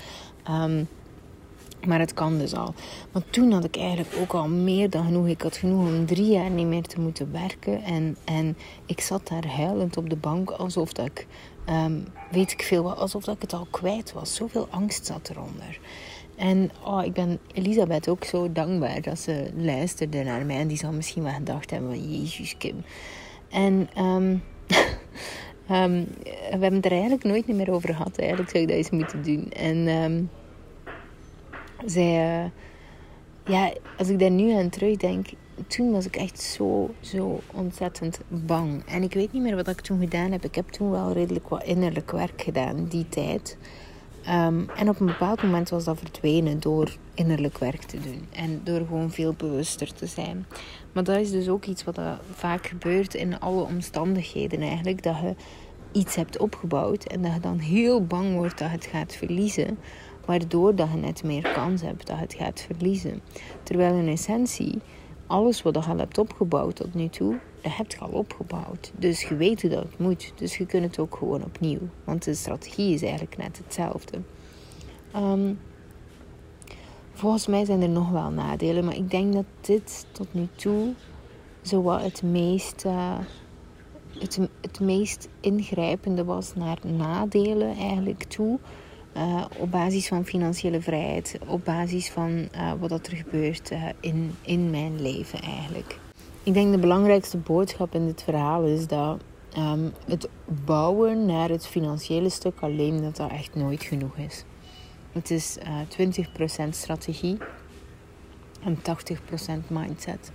Um, 0.51 0.89
maar 1.87 1.99
het 1.99 2.15
kan 2.15 2.39
dus 2.39 2.55
al. 2.55 2.75
Want 3.13 3.33
toen 3.33 3.53
had 3.53 3.65
ik 3.65 3.77
eigenlijk 3.77 4.17
ook 4.21 4.33
al 4.33 4.49
meer 4.49 4.91
dan 4.91 5.05
genoeg. 5.05 5.29
Ik 5.29 5.43
had 5.43 5.57
genoeg 5.57 5.87
om 5.87 6.07
drie 6.07 6.31
jaar 6.31 6.51
niet 6.51 6.67
meer 6.67 6.83
te 6.83 7.01
moeten 7.01 7.33
werken. 7.33 7.83
En, 7.83 8.17
en 8.25 8.57
ik 8.87 9.01
zat 9.01 9.29
daar 9.29 9.47
huilend 9.47 9.97
op 9.97 10.11
de 10.11 10.17
bank 10.17 10.51
alsof 10.51 10.93
dat 10.93 11.07
ik, 11.07 11.27
um, 11.69 12.07
weet 12.31 12.53
ik 12.53 12.63
veel, 12.63 12.95
alsof 12.95 13.25
dat 13.25 13.35
ik 13.35 13.43
het 13.43 13.53
al 13.53 13.67
kwijt 13.71 14.13
was. 14.13 14.35
Zoveel 14.35 14.67
angst 14.71 15.07
zat 15.07 15.31
eronder. 15.31 15.79
En 16.37 16.71
oh, 16.85 17.05
ik 17.05 17.13
ben 17.13 17.39
Elisabeth 17.53 18.09
ook 18.09 18.25
zo 18.25 18.53
dankbaar 18.53 19.03
dat 19.03 19.19
ze 19.19 19.51
luisterde 19.57 20.23
naar 20.23 20.47
mij. 20.47 20.57
En 20.57 20.69
die 20.69 20.77
zal 20.77 20.93
misschien 20.93 21.23
wel 21.23 21.33
gedacht 21.33 21.71
hebben 21.71 21.91
van, 21.91 22.19
Jezus 22.19 22.57
Kim. 22.57 22.85
En 23.49 23.89
um, 23.99 24.43
um, 25.71 26.07
we 26.25 26.59
hebben 26.59 26.75
het 26.75 26.85
er 26.85 26.93
eigenlijk 26.93 27.25
nooit 27.25 27.47
meer 27.47 27.71
over 27.71 27.95
gehad. 27.95 28.19
Eigenlijk 28.19 28.51
zou 28.51 28.63
ik 28.63 28.69
dat 28.69 28.79
eens 28.79 28.91
moeten 28.91 29.23
doen. 29.23 29.51
En... 29.51 29.89
Zij, 31.87 32.43
uh, 32.43 32.51
ja, 33.45 33.73
als 33.99 34.09
ik 34.09 34.19
daar 34.19 34.31
nu 34.31 34.53
aan 34.53 34.69
terugdenk, 34.69 35.27
toen 35.67 35.93
was 35.93 36.07
ik 36.07 36.17
echt 36.17 36.41
zo, 36.41 36.95
zo 37.01 37.41
ontzettend 37.53 38.21
bang. 38.29 38.83
En 38.87 39.03
ik 39.03 39.15
weet 39.15 39.33
niet 39.33 39.43
meer 39.43 39.57
wat 39.57 39.69
ik 39.69 39.81
toen 39.81 40.01
gedaan 40.01 40.33
heb. 40.33 40.45
Ik 40.45 40.55
heb 40.55 40.69
toen 40.69 40.91
wel 40.91 41.13
redelijk 41.13 41.49
wat 41.49 41.65
innerlijk 41.65 42.11
werk 42.11 42.43
gedaan, 42.43 42.87
die 42.89 43.09
tijd. 43.09 43.57
Um, 44.29 44.69
en 44.77 44.89
op 44.89 45.01
een 45.01 45.07
bepaald 45.07 45.43
moment 45.43 45.69
was 45.69 45.85
dat 45.85 45.99
verdwenen 45.99 46.61
door 46.61 46.97
innerlijk 47.15 47.59
werk 47.59 47.83
te 47.83 48.01
doen. 48.01 48.27
En 48.33 48.61
door 48.65 48.79
gewoon 48.79 49.11
veel 49.11 49.35
bewuster 49.37 49.95
te 49.95 50.07
zijn. 50.07 50.47
Maar 50.93 51.05
dat 51.05 51.17
is 51.17 51.31
dus 51.31 51.49
ook 51.49 51.65
iets 51.65 51.85
wat 51.85 52.01
vaak 52.35 52.67
gebeurt 52.67 53.15
in 53.15 53.41
alle 53.41 53.63
omstandigheden 53.63 54.61
eigenlijk. 54.61 55.03
Dat 55.03 55.17
je 55.21 55.35
iets 55.93 56.15
hebt 56.15 56.39
opgebouwd 56.39 57.05
en 57.05 57.23
dat 57.23 57.35
je 57.35 57.41
dan 57.41 57.59
heel 57.59 58.05
bang 58.07 58.35
wordt 58.35 58.59
dat 58.59 58.69
je 58.69 58.75
het 58.75 58.87
gaat 58.87 59.17
verliezen. 59.17 59.79
Waardoor 60.31 60.75
dat 60.75 60.89
je 60.93 60.97
net 60.97 61.25
meer 61.25 61.53
kans 61.53 61.83
hebt 61.83 62.07
dat 62.07 62.17
je 62.17 62.23
het 62.23 62.35
gaat 62.35 62.61
verliezen. 62.61 63.21
Terwijl 63.63 63.95
in 63.95 64.09
essentie, 64.09 64.79
alles 65.27 65.63
wat 65.63 65.75
je 65.75 65.91
al 65.91 65.99
hebt 65.99 66.19
opgebouwd 66.19 66.77
tot 66.77 66.95
nu 66.95 67.09
toe, 67.09 67.39
dat 67.61 67.77
heb 67.77 67.91
je 67.91 67.99
al 67.99 68.09
opgebouwd. 68.09 68.93
Dus 68.97 69.23
je 69.23 69.37
weet 69.37 69.63
hoe 69.63 69.71
dat 69.71 69.83
het 69.83 69.99
moet. 69.99 70.33
Dus 70.35 70.57
je 70.57 70.67
kunt 70.67 70.85
het 70.85 70.99
ook 70.99 71.17
gewoon 71.17 71.45
opnieuw. 71.45 71.81
Want 72.05 72.25
de 72.25 72.35
strategie 72.35 72.95
is 72.95 73.03
eigenlijk 73.03 73.37
net 73.37 73.61
hetzelfde. 73.65 74.19
Um, 75.17 75.59
volgens 77.13 77.47
mij 77.47 77.65
zijn 77.65 77.83
er 77.83 77.89
nog 77.89 78.11
wel 78.11 78.31
nadelen. 78.31 78.85
Maar 78.85 78.97
ik 78.97 79.11
denk 79.11 79.33
dat 79.33 79.47
dit 79.61 80.07
tot 80.13 80.35
nu 80.35 80.49
toe 80.55 80.93
zo 81.63 81.83
wat 81.83 82.03
het 82.03 82.23
meest... 82.23 82.85
Het, 84.19 84.41
het 84.61 84.81
meest 84.81 85.29
ingrijpende 85.41 86.25
was 86.25 86.55
naar 86.55 86.79
nadelen 86.85 87.77
eigenlijk 87.77 88.23
toe. 88.23 88.59
Uh, 89.17 89.45
op 89.59 89.71
basis 89.71 90.09
van 90.09 90.25
financiële 90.25 90.81
vrijheid, 90.81 91.39
op 91.47 91.65
basis 91.65 92.11
van 92.11 92.49
uh, 92.55 92.73
wat 92.79 93.07
er 93.07 93.17
gebeurt 93.17 93.73
uh, 93.73 93.85
in, 94.01 94.35
in 94.41 94.71
mijn 94.71 95.03
leven 95.03 95.41
eigenlijk. 95.41 95.99
Ik 96.43 96.55
denk 96.55 96.73
de 96.73 96.79
belangrijkste 96.79 97.37
boodschap 97.37 97.95
in 97.95 98.07
dit 98.07 98.23
verhaal 98.23 98.65
is 98.65 98.87
dat 98.87 99.21
um, 99.59 99.93
het 100.07 100.29
bouwen 100.65 101.27
naar 101.27 101.49
het 101.49 101.67
financiële 101.67 102.29
stuk 102.29 102.61
alleen 102.61 103.03
dat 103.03 103.17
dat 103.17 103.31
echt 103.31 103.55
nooit 103.55 103.83
genoeg 103.83 104.17
is. 104.17 104.45
Het 105.13 105.31
is 105.31 105.59
20% 105.59 106.69
strategie 106.71 107.39
en 108.65 108.79
80% 108.79 108.81
mindset. 109.69 110.31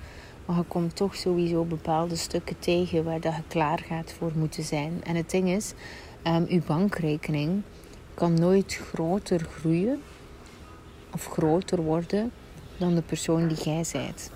Maar 0.46 0.58
je 0.58 0.64
komt 0.64 0.96
toch 0.96 1.16
sowieso 1.16 1.64
bepaalde 1.64 2.16
stukken 2.16 2.60
tegen 2.60 3.04
waar 3.04 3.20
dat 3.20 3.36
je 3.36 3.42
klaar 3.48 3.80
gaat 3.80 4.14
voor 4.18 4.32
moeten 4.36 4.64
zijn. 4.64 5.04
En 5.04 5.16
het 5.16 5.30
ding 5.30 5.50
is, 5.50 5.74
um, 6.24 6.46
uw 6.50 6.62
bankrekening 6.66 7.62
kan 8.16 8.34
nooit 8.34 8.76
groter 8.76 9.40
groeien 9.40 10.02
of 11.14 11.26
groter 11.26 11.82
worden 11.82 12.32
dan 12.78 12.96
de 12.96 13.02
persoon 13.02 13.48
die 13.48 13.64
jij 13.64 13.86
bent. 13.92 14.32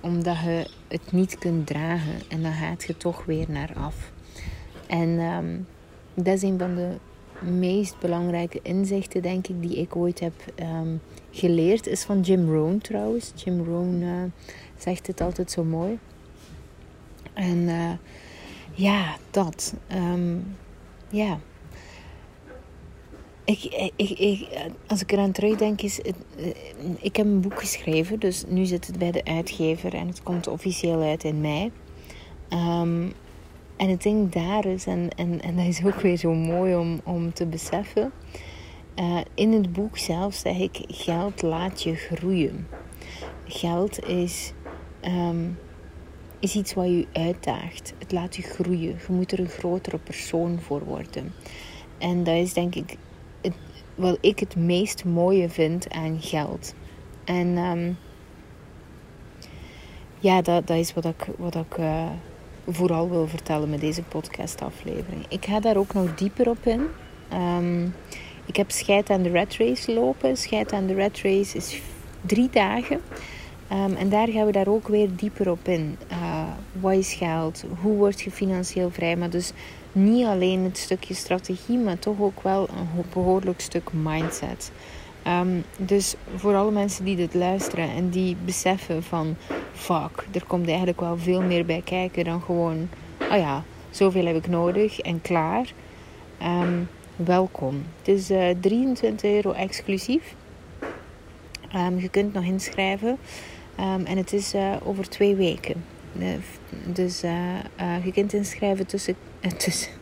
Omdat 0.00 0.38
je 0.38 0.70
het 0.88 1.12
niet 1.12 1.38
kunt 1.38 1.66
dragen 1.66 2.20
en 2.28 2.42
dan 2.42 2.52
gaat 2.52 2.84
je 2.84 2.96
toch 2.96 3.24
weer 3.24 3.46
naar 3.48 3.72
af. 3.76 4.12
En 4.86 5.18
ehm, 5.18 5.58
dat 6.14 6.34
is 6.34 6.42
een 6.42 6.58
van 6.58 6.74
de 6.74 6.96
meest 7.40 7.98
belangrijke 7.98 8.60
inzichten, 8.62 9.22
denk 9.22 9.46
ik, 9.46 9.62
die 9.62 9.76
ik 9.76 9.96
ooit 9.96 10.20
heb 10.20 10.32
um, 10.60 11.00
geleerd. 11.30 11.86
Is 11.86 12.04
van 12.04 12.20
Jim 12.20 12.52
Rohn 12.52 12.78
trouwens. 12.78 13.32
Jim 13.34 13.64
Rohn 13.64 14.02
uh, 14.02 14.22
zegt 14.76 15.06
het 15.06 15.20
altijd 15.20 15.50
zo 15.50 15.64
mooi. 15.64 15.98
En 17.32 17.58
uh, 17.58 17.92
ja, 18.72 19.16
dat. 19.30 19.74
Um, 19.92 20.56
ja 21.08 21.38
ik, 23.46 23.90
ik, 23.96 24.10
ik, 24.18 24.48
als 24.86 25.02
ik 25.02 25.12
eraan 25.12 25.32
terugdenk, 25.32 25.82
is 25.82 26.00
eh, 26.00 26.12
ik 26.98 27.16
heb 27.16 27.26
een 27.26 27.40
boek 27.40 27.60
geschreven, 27.60 28.18
dus 28.18 28.44
nu 28.48 28.64
zit 28.64 28.86
het 28.86 28.98
bij 28.98 29.10
de 29.10 29.24
uitgever 29.24 29.94
en 29.94 30.06
het 30.06 30.22
komt 30.22 30.46
officieel 30.46 31.02
uit 31.02 31.24
in 31.24 31.40
mei. 31.40 31.70
Um, 32.50 33.12
en 33.76 33.88
het 33.88 34.02
ding 34.02 34.32
daar 34.32 34.64
is, 34.64 34.86
en, 34.86 35.08
en, 35.16 35.40
en 35.40 35.56
dat 35.56 35.66
is 35.66 35.84
ook 35.84 36.00
weer 36.00 36.16
zo 36.16 36.34
mooi 36.34 36.76
om, 36.76 37.00
om 37.04 37.32
te 37.32 37.46
beseffen. 37.46 38.12
Uh, 39.00 39.20
in 39.34 39.52
het 39.52 39.72
boek 39.72 39.98
zelf 39.98 40.34
zeg 40.34 40.58
ik: 40.58 40.78
geld 40.88 41.42
laat 41.42 41.82
je 41.82 41.94
groeien. 41.94 42.66
Geld 43.44 44.06
is, 44.08 44.52
um, 45.04 45.58
is 46.38 46.54
iets 46.54 46.74
wat 46.74 46.86
je 46.86 47.06
uitdaagt. 47.12 47.94
Het 47.98 48.12
laat 48.12 48.36
je 48.36 48.42
groeien. 48.42 48.98
Je 49.06 49.12
moet 49.12 49.32
er 49.32 49.38
een 49.38 49.48
grotere 49.48 49.98
persoon 49.98 50.60
voor 50.60 50.84
worden. 50.84 51.32
En 51.98 52.24
dat 52.24 52.34
is 52.34 52.52
denk 52.52 52.74
ik 52.74 52.96
wat 53.96 54.18
ik 54.20 54.38
het 54.38 54.56
meest 54.56 55.04
mooie 55.04 55.48
vind 55.48 55.90
aan 55.90 56.20
geld. 56.20 56.74
En 57.24 57.56
um, 57.56 57.98
ja, 60.18 60.42
dat, 60.42 60.66
dat 60.66 60.76
is 60.76 60.94
wat 60.94 61.04
ik, 61.04 61.26
wat 61.36 61.54
ik 61.54 61.78
uh, 61.78 62.10
vooral 62.66 63.10
wil 63.10 63.28
vertellen 63.28 63.70
met 63.70 63.80
deze 63.80 64.02
podcastaflevering. 64.02 65.24
Ik 65.28 65.44
ga 65.44 65.60
daar 65.60 65.76
ook 65.76 65.94
nog 65.94 66.14
dieper 66.14 66.48
op 66.48 66.66
in. 66.66 66.82
Um, 67.32 67.94
ik 68.46 68.56
heb 68.56 68.70
scheid 68.70 69.10
aan 69.10 69.22
de 69.22 69.30
red 69.30 69.56
race 69.56 69.92
lopen. 69.92 70.36
Scheid 70.36 70.72
aan 70.72 70.86
de 70.86 70.94
red 70.94 71.20
race 71.20 71.56
is 71.56 71.80
drie 72.20 72.50
dagen. 72.50 73.00
Um, 73.72 73.94
en 73.94 74.08
daar 74.08 74.28
gaan 74.28 74.46
we 74.46 74.52
daar 74.52 74.68
ook 74.68 74.88
weer 74.88 75.08
dieper 75.16 75.50
op 75.50 75.68
in. 75.68 75.98
Uh, 76.10 76.42
wat 76.72 76.92
is 76.92 77.14
geld? 77.14 77.64
Hoe 77.80 77.96
word 77.96 78.20
je 78.20 78.30
financieel 78.30 78.90
vrij? 78.90 79.16
Maar 79.16 79.30
dus 79.30 79.52
niet 79.96 80.26
alleen 80.26 80.64
het 80.64 80.78
stukje 80.78 81.14
strategie, 81.14 81.78
maar 81.78 81.98
toch 81.98 82.20
ook 82.20 82.42
wel 82.42 82.68
een 82.68 83.04
behoorlijk 83.12 83.60
stuk 83.60 83.92
mindset. 83.92 84.70
Ehm, 85.22 85.60
dus 85.76 86.14
voor 86.36 86.54
alle 86.54 86.70
mensen 86.70 87.04
die 87.04 87.16
dit 87.16 87.34
luisteren 87.34 87.90
en 87.90 88.10
die 88.10 88.36
beseffen 88.44 89.02
van 89.02 89.36
fuck, 89.72 90.26
er 90.32 90.44
komt 90.46 90.68
eigenlijk 90.68 91.00
wel 91.00 91.18
veel 91.18 91.42
meer 91.42 91.66
bij 91.66 91.82
kijken 91.84 92.24
dan 92.24 92.42
gewoon, 92.42 92.88
oh 93.30 93.36
ja, 93.36 93.64
zoveel 93.90 94.26
heb 94.26 94.36
ik 94.36 94.48
nodig 94.48 95.00
en 95.00 95.20
klaar. 95.20 95.72
Ehm, 96.38 96.82
welkom. 97.16 97.82
Het 97.98 98.08
is 98.08 98.30
uh, 98.30 98.50
eh, 98.50 98.56
23 98.60 99.30
euro 99.30 99.52
exclusief. 99.52 100.34
Um, 101.74 101.98
je 101.98 102.08
kunt 102.08 102.32
nog 102.32 102.44
inschrijven 102.44 103.18
en 104.04 104.16
het 104.16 104.32
is 104.32 104.54
uh, 104.54 104.72
over 104.84 105.08
twee 105.08 105.34
weken. 105.34 105.84
dus 106.86 107.24
uh, 107.24 108.04
je 108.04 108.12
kunt 108.12 108.32
inschrijven 108.32 108.86
tussen, 108.86 109.16
tussen. 109.48 109.92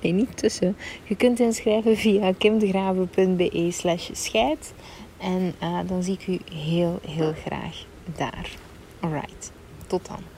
Nee, 0.00 0.12
niet 0.12 0.36
tussen. 0.36 0.76
Je 1.04 1.16
kunt 1.16 1.40
inschrijven 1.40 1.96
via 1.96 2.32
kimdegraven.be 2.38 3.68
slash 3.70 4.08
scheid. 4.12 4.72
En 5.18 5.54
dan 5.86 6.02
zie 6.02 6.14
ik 6.14 6.26
u 6.26 6.38
heel, 6.54 7.00
heel 7.08 7.32
graag 7.32 7.84
daar. 8.16 8.50
Alright, 9.00 9.52
tot 9.86 10.06
dan. 10.06 10.29